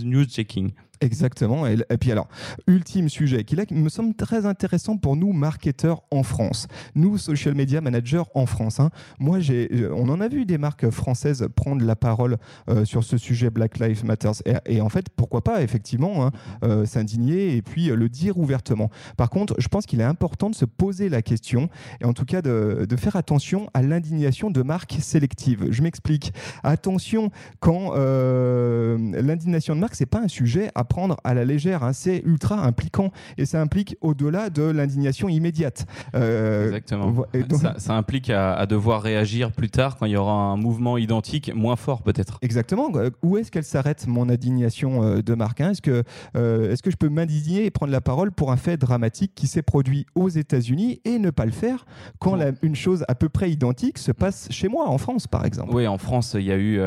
news 0.04 0.26
checking. 0.26 0.72
Exactement. 1.02 1.66
Et, 1.66 1.76
puis 1.98 2.12
alors, 2.12 2.28
ultime 2.68 3.08
sujet 3.08 3.42
qui 3.42 3.56
me 3.74 3.88
semble 3.88 4.14
très 4.14 4.46
intéressant 4.46 4.96
pour 4.96 5.16
nous 5.16 5.32
marketeurs 5.32 6.02
en 6.12 6.22
France, 6.22 6.68
nous 6.94 7.18
social 7.18 7.54
media 7.54 7.80
managers 7.80 8.22
en 8.34 8.46
France. 8.46 8.78
Hein. 8.78 8.90
Moi, 9.18 9.40
j'ai, 9.40 9.68
on 9.92 10.08
en 10.08 10.20
a 10.20 10.28
vu 10.28 10.46
des 10.46 10.58
marques 10.58 10.90
françaises 10.90 11.48
prendre 11.56 11.84
la 11.84 11.96
parole 11.96 12.36
euh, 12.68 12.84
sur 12.84 13.02
ce 13.02 13.18
sujet 13.18 13.50
Black 13.50 13.80
Lives 13.80 14.04
Matter. 14.04 14.30
Et, 14.66 14.80
en 14.80 14.88
fait, 14.88 15.08
pourquoi 15.10 15.42
pas 15.42 15.62
effectivement 15.62 16.24
hein, 16.24 16.30
euh, 16.62 16.86
s'indigner 16.86 17.56
et 17.56 17.62
puis 17.62 17.90
euh, 17.90 17.96
le 17.96 18.08
dire 18.08 18.38
ouvertement. 18.38 18.88
Par 19.16 19.28
contre, 19.28 19.56
je 19.58 19.66
pense 19.66 19.86
qu'il 19.86 20.00
est 20.00 20.04
important 20.04 20.50
de 20.50 20.54
se 20.54 20.64
poser 20.64 21.08
la 21.08 21.20
question 21.20 21.68
et 22.00 22.04
en 22.04 22.12
tout 22.12 22.24
cas 22.24 22.42
de, 22.42 22.86
de 22.88 22.96
faire 22.96 23.16
attention 23.16 23.68
à 23.74 23.82
l'indignation 23.82 24.52
de 24.52 24.62
marques 24.62 24.98
sélectives. 25.00 25.66
Je 25.70 25.82
m'explique. 25.82 26.32
Attention 26.62 27.30
quand 27.58 27.94
l'indignation 27.94 29.74
de 29.74 29.80
marque 29.80 29.96
c'est 29.96 30.06
pas 30.06 30.20
un 30.20 30.28
sujet 30.28 30.70
à 30.74 30.84
prendre 30.92 31.16
à 31.24 31.32
la 31.32 31.46
légère. 31.46 31.84
Hein. 31.84 31.94
C'est 31.94 32.22
ultra 32.26 32.62
impliquant 32.66 33.12
et 33.38 33.46
ça 33.46 33.62
implique 33.62 33.96
au-delà 34.02 34.50
de 34.50 34.62
l'indignation 34.62 35.30
immédiate. 35.30 35.86
Euh, 36.14 36.66
Exactement. 36.66 37.24
ça, 37.78 37.94
implique 37.94 38.28
à, 38.28 38.66
devoir 38.66 39.00
réagir 39.00 39.52
plus 39.52 39.70
tard 39.70 39.96
quand 39.96 40.04
il 40.04 40.12
y 40.12 40.16
aura 40.16 40.34
un 40.34 40.58
mouvement 40.58 40.98
identique 40.98 41.50
moins 41.54 41.76
fort 41.76 42.02
peut-être. 42.02 42.38
Exactement. 42.42 42.90
Euh, 42.96 43.08
où 43.22 43.38
est-ce 43.38 43.50
qu'elle 43.50 43.64
s'arrête 43.64 44.06
mon 44.06 44.28
indignation 44.28 45.02
euh, 45.02 45.22
de 45.22 45.34
marque 45.34 45.62
hein? 45.62 45.70
Est-ce 45.70 45.80
que, 45.80 46.04
est-ce 46.34 46.82
que 46.82 46.90
je 46.90 46.96
peux 46.96 47.08
m'indigner 47.08 47.64
et 47.64 47.70
prendre 47.70 47.90
la 47.90 48.02
parole 48.02 48.30
pour 48.30 48.52
un 48.52 48.58
fait 48.58 48.76
dramatique 48.76 49.32
qui 49.34 49.46
s'est 49.46 49.62
produit 49.62 50.04
aux 50.14 50.28
États-Unis 50.28 51.00
et 51.06 51.18
ne 51.18 51.30
pas 51.30 51.46
le 51.46 51.52
faire 51.52 51.86
quand 52.18 52.36
une 52.60 52.76
chose 52.76 53.06
à 53.08 53.14
peu 53.14 53.30
près 53.30 53.50
identique 53.50 53.96
se 53.96 54.12
passe 54.12 54.48
chez 54.50 54.68
moi 54.68 54.88
en 54.88 54.98
France 54.98 55.26
par 55.26 55.46
exemple? 55.46 55.70
Oui, 55.72 55.86
en 55.86 55.96
France, 55.96 56.36
il 56.38 56.44
y 56.44 56.52
a 56.52 56.58
eu, 56.58 56.78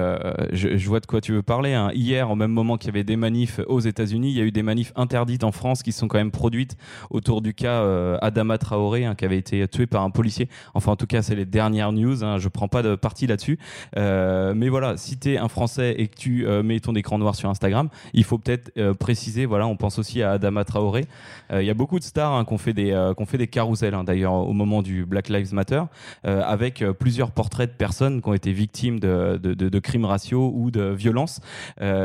je, 0.52 0.88
vois 0.88 1.00
de 1.00 1.08
quoi 1.08 1.22
tu 1.22 1.32
veux 1.32 1.44
parler. 1.44 1.74
Hein. 1.74 1.90
Hier, 1.96 2.30
au 2.30 2.36
même 2.36 2.52
moment 2.52 2.78
qu'il 2.78 2.90
y 2.90 2.92
avait 2.92 3.04
des 3.04 3.16
manifs 3.16 3.60
aux 3.68 3.80
États 3.80 3.95
États-Unis, 3.96 4.30
il 4.32 4.38
y 4.38 4.42
a 4.42 4.44
eu 4.44 4.52
des 4.52 4.64
manifs 4.64 4.92
interdites 4.98 5.46
en 5.46 5.54
France 5.54 5.82
qui 5.82 5.94
sont 5.94 6.10
quand 6.10 6.18
même 6.18 6.32
produites 6.32 6.76
autour 7.10 7.42
du 7.42 7.54
cas 7.54 7.82
euh, 7.82 8.18
Adama 8.22 8.58
Traoré, 8.58 9.06
hein, 9.06 9.16
qui 9.16 9.24
avait 9.24 9.38
été 9.38 9.66
tué 9.70 9.86
par 9.86 10.04
un 10.04 10.10
policier. 10.10 10.50
Enfin, 10.74 10.92
en 10.92 10.96
tout 10.98 11.08
cas, 11.08 11.22
c'est 11.22 11.36
les 11.36 11.46
dernières 11.46 11.94
news. 11.94 12.24
Hein, 12.24 12.38
je 12.38 12.50
prends 12.50 12.68
pas 12.68 12.84
de 12.84 12.96
parti 12.96 13.26
là-dessus. 13.26 13.58
Euh, 13.98 14.54
mais 14.54 14.68
voilà, 14.68 14.98
si 14.98 15.18
tu 15.18 15.34
es 15.34 15.38
un 15.38 15.48
Français 15.48 15.96
et 15.98 16.08
que 16.08 16.16
tu 16.16 16.46
euh, 16.46 16.62
mets 16.62 16.82
ton 16.82 16.94
écran 16.94 17.18
noir 17.18 17.36
sur 17.36 17.50
Instagram, 17.50 17.88
il 18.14 18.26
faut 18.26 18.38
peut-être 18.38 18.72
préciser. 18.94 19.46
Voilà, 19.46 19.66
on 19.68 19.78
pense 19.78 19.98
aussi 19.98 20.22
à 20.22 20.32
Adama 20.32 20.66
Traoré. 20.66 21.06
Il 21.54 21.64
y 21.64 21.70
a 21.70 21.74
beaucoup 21.74 22.00
de 22.00 22.04
stars 22.04 22.34
hein, 22.34 22.44
qui 22.44 22.54
ont 22.54 22.58
fait 22.58 22.74
des, 22.74 23.14
qu'on 23.16 23.26
fait 23.26 23.38
des 23.38 23.48
carousels, 23.48 23.94
hein, 23.94 24.04
d'ailleurs, 24.04 24.34
au 24.34 24.54
moment 24.54 24.82
du 24.82 25.06
Black 25.06 25.30
Lives 25.30 25.54
Matter, 25.54 25.84
avec 26.24 26.84
plusieurs 27.00 27.32
portraits 27.32 27.72
de 27.72 27.76
personnes 27.76 28.22
qui 28.22 28.30
ont 28.30 28.34
été 28.34 28.52
victimes 28.52 29.00
de, 29.00 29.38
de 29.38 29.80
crimes 29.80 30.06
raciaux 30.06 30.52
ou 30.54 30.72
de 30.72 30.84
violences. 30.84 31.40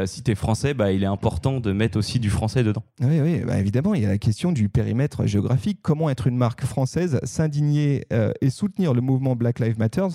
si 0.05 0.23
tu 0.23 0.31
es 0.31 0.35
français, 0.35 0.75
bah, 0.75 0.93
il 0.93 1.03
est 1.03 1.07
important 1.07 1.61
de 1.61 1.73
mettre 1.81 1.99
aussi 1.99 2.21
du 2.21 2.31
français 2.31 2.63
dedans. 2.63 2.85
Oui, 3.01 3.41
bah, 3.45 3.59
évidemment, 3.59 3.95
il 3.95 4.03
y 4.03 4.05
a 4.05 4.09
la 4.09 4.19
question 4.19 4.53
du 4.53 4.69
périmètre 4.69 5.27
géographique. 5.27 5.81
Comment 5.83 6.11
être 6.11 6.27
une 6.27 6.37
marque 6.37 6.65
française, 6.65 7.19
s'indigner 7.25 8.05
euh, 8.13 8.33
et 8.41 8.51
soutenir 8.51 8.93
le 8.93 9.01
mouvement 9.01 9.35
Black 9.35 9.59
Lives 9.59 9.79
Matter 9.79 10.07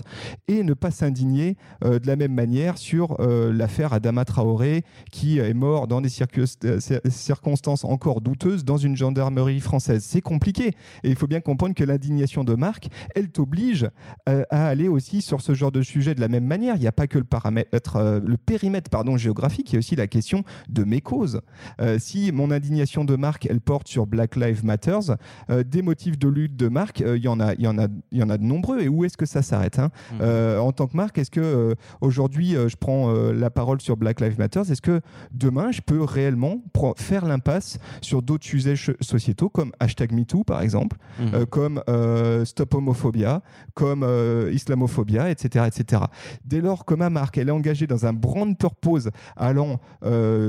et 0.47 0.63
ne 0.63 0.73
pas 0.73 0.91
s'indigner 0.91 1.57
euh, 1.83 1.99
de 1.99 2.07
la 2.07 2.15
même 2.15 2.33
manière 2.33 2.77
sur 2.77 3.19
euh, 3.19 3.51
l'affaire 3.51 3.93
Adama 3.93 4.25
Traoré 4.25 4.83
qui 5.11 5.39
est 5.39 5.53
mort 5.53 5.87
dans 5.87 6.01
des 6.01 6.09
circonstances 6.09 7.83
encore 7.83 8.21
douteuses 8.21 8.63
dans 8.63 8.77
une 8.77 8.95
gendarmerie 8.95 9.59
française. 9.59 10.03
C'est 10.07 10.21
compliqué 10.21 10.67
et 11.03 11.09
il 11.09 11.15
faut 11.15 11.27
bien 11.27 11.41
comprendre 11.41 11.73
que 11.73 11.83
l'indignation 11.83 12.43
de 12.43 12.53
marque, 12.53 12.89
elle 13.15 13.29
t'oblige 13.29 13.89
à 14.27 14.67
aller 14.67 14.87
aussi 14.87 15.21
sur 15.21 15.41
ce 15.41 15.53
genre 15.53 15.71
de 15.71 15.81
sujet 15.81 16.13
de 16.13 16.21
la 16.21 16.27
même 16.27 16.45
manière. 16.45 16.75
Il 16.75 16.81
n'y 16.81 16.87
a 16.87 16.91
pas 16.91 17.07
que 17.07 17.17
le, 17.17 18.37
périmètre 18.37 18.89
géographique, 19.17 19.71
il 19.71 19.73
y 19.73 19.77
a 19.77 19.79
aussi 19.79 19.95
la 19.95 20.07
question 20.07 20.43
de 20.69 20.83
mes 20.83 21.01
causes. 21.01 21.41
Euh, 21.81 21.97
si 21.99 22.31
mon 22.31 22.51
indignation 22.51 23.05
de 23.05 23.15
marque, 23.15 23.47
elle 23.49 23.61
porte 23.61 23.87
sur 23.87 24.07
Black 24.07 24.35
Lives 24.35 24.65
Matter, 24.65 24.97
euh, 25.49 25.63
des 25.63 25.81
motifs 25.81 26.17
de 26.17 26.27
lutte 26.27 26.55
de 26.55 26.67
marque, 26.67 26.99
il 26.99 27.05
euh, 27.05 27.17
y 27.17 27.27
en 27.27 27.39
a, 27.39 27.53
il 27.53 27.61
y 27.61 27.67
en 27.67 27.77
a, 27.77 27.87
il 28.11 28.19
y 28.19 28.23
en 28.23 28.29
a 28.29 28.37
de 28.37 28.43
nombreux. 28.43 28.81
Et 28.81 28.87
où 28.87 29.03
est-ce 29.05 29.17
que 29.17 29.25
ça 29.25 29.41
s'arrête 29.41 29.79
hein? 29.79 29.89
Mmh. 30.13 30.59
En 30.59 30.71
tant 30.71 30.87
que 30.87 30.97
marque, 30.97 31.17
est-ce 31.17 31.31
que 31.31 31.75
aujourd'hui 32.01 32.51
je 32.51 32.75
prends 32.75 33.11
la 33.11 33.49
parole 33.49 33.81
sur 33.81 33.97
Black 33.97 34.21
Lives 34.21 34.37
Matter 34.37 34.61
Est-ce 34.61 34.81
que 34.81 35.01
demain 35.31 35.71
je 35.71 35.81
peux 35.81 36.03
réellement 36.03 36.61
faire 36.97 37.25
l'impasse 37.25 37.79
sur 38.01 38.21
d'autres 38.21 38.45
sujets 38.45 38.75
sociétaux 39.01 39.49
comme 39.49 39.71
hashtag 39.79 40.11
MeToo 40.11 40.43
par 40.43 40.61
exemple, 40.61 40.97
mmh. 41.19 41.45
comme 41.49 41.81
Stop 42.45 42.73
Homophobia, 42.73 43.41
comme 43.73 44.05
Islamophobia, 44.51 45.29
etc., 45.29 45.65
etc. 45.67 46.03
Dès 46.43 46.61
lors 46.61 46.85
que 46.85 46.93
ma 46.93 47.09
marque 47.09 47.37
elle 47.37 47.49
est 47.49 47.53
engagée 47.53 47.87
dans 47.87 48.05
un 48.05 48.13
brand 48.13 48.57
purpose 48.57 49.09
allant 49.35 49.79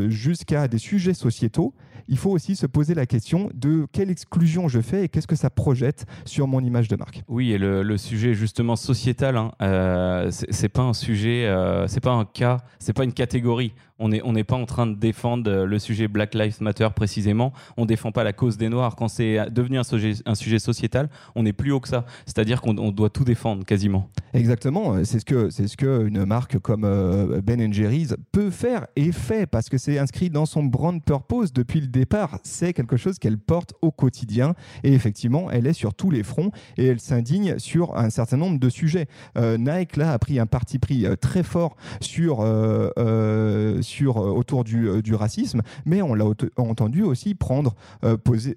jusqu'à 0.09 0.69
des 0.69 0.79
sujets 0.87 1.15
sociétaux, 1.15 1.75
il 2.09 2.19
faut 2.19 2.31
aussi 2.31 2.55
se 2.55 2.67
poser 2.67 2.95
la 2.95 3.07
question 3.07 3.51
de 3.55 3.87
quelle 3.91 4.11
exclusion 4.11 4.69
je 4.69 4.81
fais 4.81 5.05
et 5.05 5.09
qu'est-ce 5.09 5.27
que 5.27 5.35
ça 5.35 5.51
projette 5.51 6.07
sur 6.25 6.47
mon 6.47 6.61
image 6.61 6.87
de 6.87 6.95
marque. 6.95 7.25
Oui, 7.29 7.51
et 7.53 7.59
le, 7.59 7.97
sujet 7.97 8.35
justement 8.35 8.77
sociétal, 8.77 9.37
hein, 9.37 9.53
euh, 9.63 10.31
c'est 10.31 10.69
pas 10.69 10.83
un 10.83 10.93
sujet, 10.93 11.47
euh, 11.47 11.89
c'est 11.89 12.01
pas 12.01 12.13
un 12.13 12.25
cas, 12.25 12.59
c'est 12.79 12.93
pas 12.93 13.05
une 13.05 13.13
catégorie. 13.13 13.73
On 13.99 14.11
n'est 14.11 14.21
on 14.23 14.35
pas 14.45 14.57
en 14.57 14.67
train 14.67 14.87
de 14.87 14.95
défendre 14.95 15.65
le 15.65 15.79
sujet 15.79 16.07
Black 16.07 16.35
Lives 16.35 16.61
Matter 16.61 16.89
précisément. 16.95 17.53
On 17.79 17.87
défend 17.87 18.13
pas 18.13 18.25
la 18.25 18.35
cause 18.35 18.59
des 18.59 18.69
Noirs. 18.69 18.95
Quand 18.95 19.09
c'est 19.09 19.51
devenu 19.51 19.79
un 19.79 19.85
sujet, 19.85 20.13
un 20.27 20.35
sujet 20.35 20.59
sociétal, 20.59 21.09
on 21.35 21.47
est 21.47 21.55
plus 21.55 21.73
haut 21.73 21.81
que 21.81 21.89
ça. 21.89 22.05
C'est-à-dire 22.27 22.61
qu'on 22.61 22.75
doit 22.75 23.09
tout 23.09 23.25
défendre 23.25 23.65
quasiment. 23.65 24.11
Exactement. 24.35 25.03
C'est 25.05 25.21
ce 25.21 25.25
que 25.25 25.49
c'est 25.49 25.67
ce 25.67 25.79
que 25.79 26.07
une 26.07 26.27
marque 26.27 26.59
comme 26.59 26.85
euh, 26.85 27.41
Ben 27.43 27.73
Jerry's 27.73 28.15
peut 28.33 28.51
faire 28.51 28.87
et 28.97 29.13
fait 29.13 29.47
parce 29.47 29.71
que 29.71 29.79
c'est 29.79 29.99
inscrit 29.99 30.29
dans 30.29 30.45
son 30.45 30.63
brand 30.77 31.03
purpose 31.03 31.55
depuis 31.55 31.81
le 31.81 31.87
départ. 31.87 32.39
C'est 32.43 32.75
quelque 32.75 32.99
chose 32.99 33.19
qu'elle 33.19 33.39
porte 33.39 33.73
au 33.81 33.91
quotidien 33.91 34.55
et 34.85 34.93
effectivement, 34.93 35.51
elle 35.51 35.67
est 35.67 35.73
sur 35.73 35.95
tous 35.95 36.11
les 36.11 36.23
fronts 36.23 36.51
et 36.77 36.85
elle 36.85 37.01
s'indigne 37.01 37.59
sur 37.59 37.97
un 37.97 38.11
certain 38.11 38.37
nombre 38.37 38.59
de 38.59 38.69
sujets. 38.69 39.07
Euh, 39.39 39.57
Nike 39.57 39.97
là 39.97 40.13
a 40.13 40.19
pris 40.19 40.39
un 40.39 40.45
parti 40.45 40.79
pris 40.79 41.07
euh, 41.07 41.17
très 41.17 41.43
fort 41.43 41.77
sur 42.01 42.37
sur, 42.37 44.19
euh, 44.19 44.31
autour 44.31 44.65
du, 44.65 45.03
du, 45.03 45.15
racisme, 45.15 45.63
mais 45.87 46.03
on 46.03 46.15
l'a 46.15 46.27
entendu 46.57 47.03
aussi 47.03 47.35
prendre, 47.35 47.75
poser, 48.25 48.55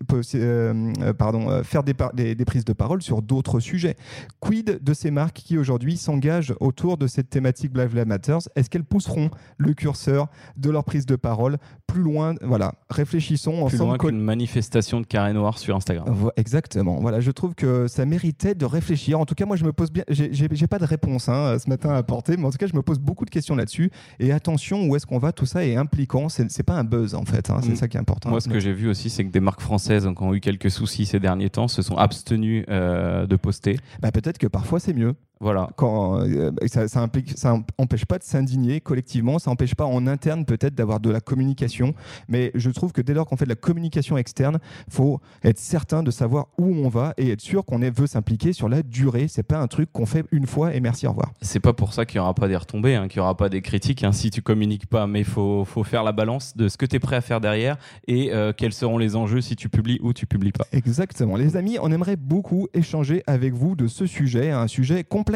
pardon, 1.17 1.63
faire 1.63 1.83
des, 1.83 1.93
des, 2.13 2.35
des, 2.35 2.45
prises 2.45 2.65
de 2.65 2.73
parole 2.73 3.01
sur 3.01 3.21
d'autres 3.21 3.61
sujets. 3.61 3.95
Quid 4.41 4.79
de 4.83 4.93
ces 4.93 5.11
marques 5.11 5.37
qui 5.37 5.57
aujourd'hui 5.57 5.95
s'engagent 5.95 6.53
autour 6.59 6.97
de 6.97 7.07
cette 7.07 7.29
thématique 7.29 7.71
Black 7.71 7.93
Lives 7.93 8.07
Matter? 8.07 8.37
Est-ce 8.55 8.69
qu'elles 8.69 8.83
pousseront 8.83 9.29
le 9.57 9.73
curseur 9.73 10.27
de 10.57 10.69
leur 10.69 10.83
prise 10.83 11.05
de 11.05 11.15
parole 11.15 11.57
plus 11.87 12.01
loin 12.01 12.08
Voilà, 12.41 12.73
réfléchissons 12.89 13.51
plus 13.51 13.61
ensemble. 13.61 13.77
Plus 13.77 13.77
loin 13.77 13.97
qu'une 13.97 14.21
manifestation 14.21 15.01
de 15.01 15.05
carré 15.05 15.33
noir 15.33 15.57
sur 15.57 15.75
Instagram. 15.75 16.29
Exactement. 16.37 16.99
Voilà, 16.99 17.19
je 17.19 17.31
trouve 17.31 17.55
que 17.55 17.87
ça 17.87 18.05
méritait 18.05 18.55
de 18.55 18.65
réfléchir. 18.65 19.19
En 19.19 19.25
tout 19.25 19.35
cas, 19.35 19.45
moi, 19.45 19.55
je 19.55 19.65
me 19.65 19.73
pose 19.73 19.91
bien. 19.91 20.03
J'ai 20.09 20.67
pas 20.67 20.79
de 20.79 20.85
réponse 20.85 21.29
hein, 21.29 21.57
ce 21.59 21.69
matin 21.69 21.89
à 21.89 21.97
apporter, 21.97 22.37
mais 22.37 22.45
en 22.45 22.51
tout 22.51 22.57
cas, 22.57 22.67
je 22.67 22.75
me 22.75 22.81
pose 22.81 22.99
beaucoup 22.99 23.25
de 23.25 23.29
questions 23.29 23.55
là-dessus. 23.55 23.91
Et 24.19 24.31
attention, 24.31 24.85
où 24.87 24.95
est-ce 24.95 25.05
qu'on 25.05 25.19
va, 25.19 25.31
tout 25.31 25.45
ça 25.45 25.65
est 25.65 25.75
impliquant. 25.75 26.29
C'est 26.29 26.63
pas 26.63 26.75
un 26.75 26.83
buzz 26.83 27.15
en 27.15 27.25
fait. 27.25 27.49
Hein. 27.49 27.59
c'est 27.61 27.71
mm. 27.71 27.75
ça 27.75 27.87
qui 27.87 27.97
est 27.97 27.99
important. 27.99 28.29
Moi, 28.29 28.41
ce 28.41 28.49
que 28.49 28.59
j'ai 28.59 28.73
vu 28.73 28.89
aussi, 28.89 29.09
c'est 29.09 29.23
que 29.23 29.31
des 29.31 29.39
marques 29.39 29.61
françaises 29.61 30.07
qui 30.15 30.23
ont 30.23 30.33
eu 30.33 30.39
quelques 30.39 30.71
soucis 30.71 31.05
ces 31.05 31.19
derniers 31.19 31.49
temps 31.49 31.67
se 31.67 31.81
sont 31.81 31.95
abstenues 31.95 32.65
euh, 32.69 33.25
de 33.25 33.35
poster. 33.35 33.77
Bah, 34.01 34.11
peut-être 34.11 34.37
que 34.37 34.47
parfois 34.47 34.79
c'est 34.79 34.93
mieux. 34.93 35.15
Voilà. 35.41 35.69
Quand, 35.77 36.19
euh, 36.21 36.51
ça, 36.67 36.87
ça, 36.87 36.99
implique, 37.01 37.37
ça 37.37 37.57
empêche 37.77 38.05
pas 38.05 38.17
de 38.17 38.23
s'indigner 38.23 38.81
collectivement, 38.81 39.39
ça 39.39 39.49
empêche 39.51 39.73
pas 39.73 39.85
en 39.85 40.05
interne 40.05 40.43
peut-être 40.43 40.75
d'avoir 40.75 40.99
de 40.99 41.09
la 41.09 41.21
communication, 41.21 41.93
mais 42.27 42.51
je 42.55 42.69
trouve 42.69 42.91
que 42.91 43.01
dès 43.01 43.13
lors 43.13 43.25
qu'on 43.25 43.37
fait 43.37 43.45
de 43.45 43.49
la 43.49 43.55
communication 43.55 44.17
externe, 44.17 44.59
faut 44.89 45.21
être 45.43 45.57
certain 45.57 46.03
de 46.03 46.11
savoir 46.11 46.47
où 46.57 46.65
on 46.65 46.89
va 46.89 47.13
et 47.17 47.29
être 47.31 47.41
sûr 47.41 47.63
qu'on 47.63 47.79
veut 47.79 48.07
s'impliquer 48.07 48.51
sur 48.51 48.67
la 48.67 48.83
durée. 48.83 49.27
C'est 49.29 49.43
pas 49.43 49.59
un 49.59 49.67
truc 49.67 49.91
qu'on 49.93 50.05
fait 50.05 50.25
une 50.31 50.45
fois 50.45 50.75
et 50.75 50.81
merci, 50.81 51.07
au 51.07 51.11
revoir. 51.11 51.31
C'est 51.41 51.61
pas 51.61 51.73
pour 51.73 51.93
ça 51.93 52.05
qu'il 52.05 52.17
y 52.17 52.19
aura 52.19 52.33
pas 52.33 52.49
des 52.49 52.57
retombées, 52.57 52.95
hein, 52.95 53.07
qu'il 53.07 53.17
y 53.17 53.21
aura 53.21 53.37
pas 53.37 53.47
des 53.47 53.61
critiques 53.61 54.03
hein, 54.03 54.11
si 54.11 54.31
tu 54.31 54.41
communiques 54.41 54.87
pas, 54.87 55.07
mais 55.07 55.19
il 55.19 55.25
faut, 55.25 55.63
faut, 55.63 55.83
faire 55.83 56.03
la 56.03 56.11
balance 56.11 56.57
de 56.57 56.67
ce 56.67 56.77
que 56.77 56.85
tu 56.85 56.97
es 56.97 56.99
prêt 56.99 57.15
à 57.15 57.21
faire 57.21 57.39
derrière 57.39 57.77
et 58.07 58.33
euh, 58.33 58.51
quels 58.55 58.73
seront 58.73 58.97
les 58.97 59.15
enjeux 59.15 59.39
si 59.39 59.55
tu 59.55 59.69
publies 59.69 59.99
ou 60.01 60.11
tu 60.11 60.25
publies 60.25 60.51
pas. 60.51 60.65
Exactement. 60.73 61.37
Les 61.37 61.55
amis, 61.55 61.77
on 61.81 61.91
aimerait 61.91 62.17
beaucoup 62.17 62.67
échanger 62.73 63.23
avec 63.25 63.53
vous 63.53 63.77
de 63.77 63.87
ce 63.87 64.05
sujet, 64.05 64.51
un 64.51 64.67
sujet 64.67 65.05
complexe. 65.05 65.28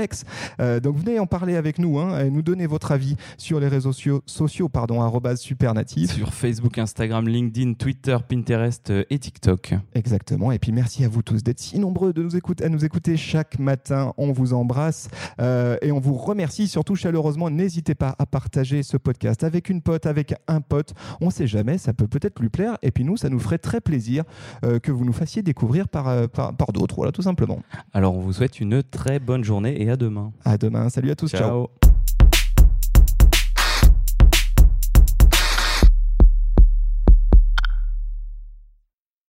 Euh, 0.60 0.80
donc 0.80 0.98
venez 0.98 1.20
en 1.20 1.26
parler 1.26 1.56
avec 1.56 1.80
nous, 1.80 2.00
hein, 2.00 2.20
et 2.20 2.30
nous 2.30 2.42
donner 2.42 2.68
votre 2.68 2.92
avis 2.92 3.16
sur 3.38 3.60
les 3.60 3.68
réseaux 3.68 3.94
sociaux, 3.94 4.70
pardon, 4.70 5.02
supernatif. 5.36 6.12
Sur 6.12 6.34
Facebook, 6.34 6.78
Instagram, 6.78 7.28
LinkedIn, 7.28 7.74
Twitter, 7.74 8.18
Pinterest 8.28 8.90
euh, 8.90 9.04
et 9.10 9.20
TikTok. 9.20 9.76
Exactement. 9.94 10.52
Et 10.52 10.60
puis 10.60 10.72
merci 10.72 11.06
à 11.06 11.08
vous 11.08 11.22
tous 11.22 11.44
d'être 11.44 11.60
si 11.60 11.80
nombreux 11.80 12.14
de 12.14 12.24
nous 12.24 12.36
écouter, 12.36 12.66
à 12.66 12.70
nous 12.70 12.86
écouter 12.86 13.18
chaque 13.18 13.60
matin. 13.60 14.14
On 14.18 14.32
vous 14.32 14.54
embrasse 14.54 15.10
et 15.40 15.92
on 15.92 16.00
vous 16.00 16.16
remercie 16.16 16.68
surtout 16.68 16.96
chaleureusement. 16.96 17.50
N'hésitez 17.50 17.96
pas 17.96 18.16
à 18.20 18.26
partager 18.26 18.84
ce 18.84 18.98
podcast 18.98 19.44
avec 19.44 19.70
une 19.70 19.82
pote, 19.82 20.06
avec 20.06 20.34
un 20.48 20.62
pote. 20.62 20.94
On 21.22 21.28
ne 21.28 21.32
sait 21.32 21.48
jamais, 21.48 21.78
ça 21.78 21.94
peut 21.94 22.08
peut-être 22.08 22.40
lui 22.40 22.50
plaire. 22.50 22.78
Et 22.82 22.92
puis 22.92 23.04
nous, 23.04 23.18
ça 23.18 23.30
nous 23.30 23.40
ferait 23.40 23.58
très 23.58 23.82
plaisir 23.82 24.24
euh, 24.64 24.80
que 24.80 24.92
vous 24.92 25.06
nous 25.06 25.14
fassiez 25.14 25.42
découvrir 25.42 25.86
euh, 25.96 26.28
par, 26.28 26.56
par, 26.56 26.72
d'autres. 26.72 26.96
Voilà, 26.96 27.12
tout 27.12 27.22
simplement. 27.22 27.60
Alors, 27.94 28.16
on 28.16 28.20
vous 28.20 28.34
souhaite 28.34 28.60
une 28.60 28.84
très 28.84 29.20
bonne 29.20 29.44
journée 29.44 29.82
et 29.84 29.90
à 29.92 29.96
demain. 29.96 30.32
À 30.44 30.58
demain. 30.58 30.90
Salut 30.90 31.12
à 31.12 31.16
tous. 31.16 31.30
ciao. 31.30 31.70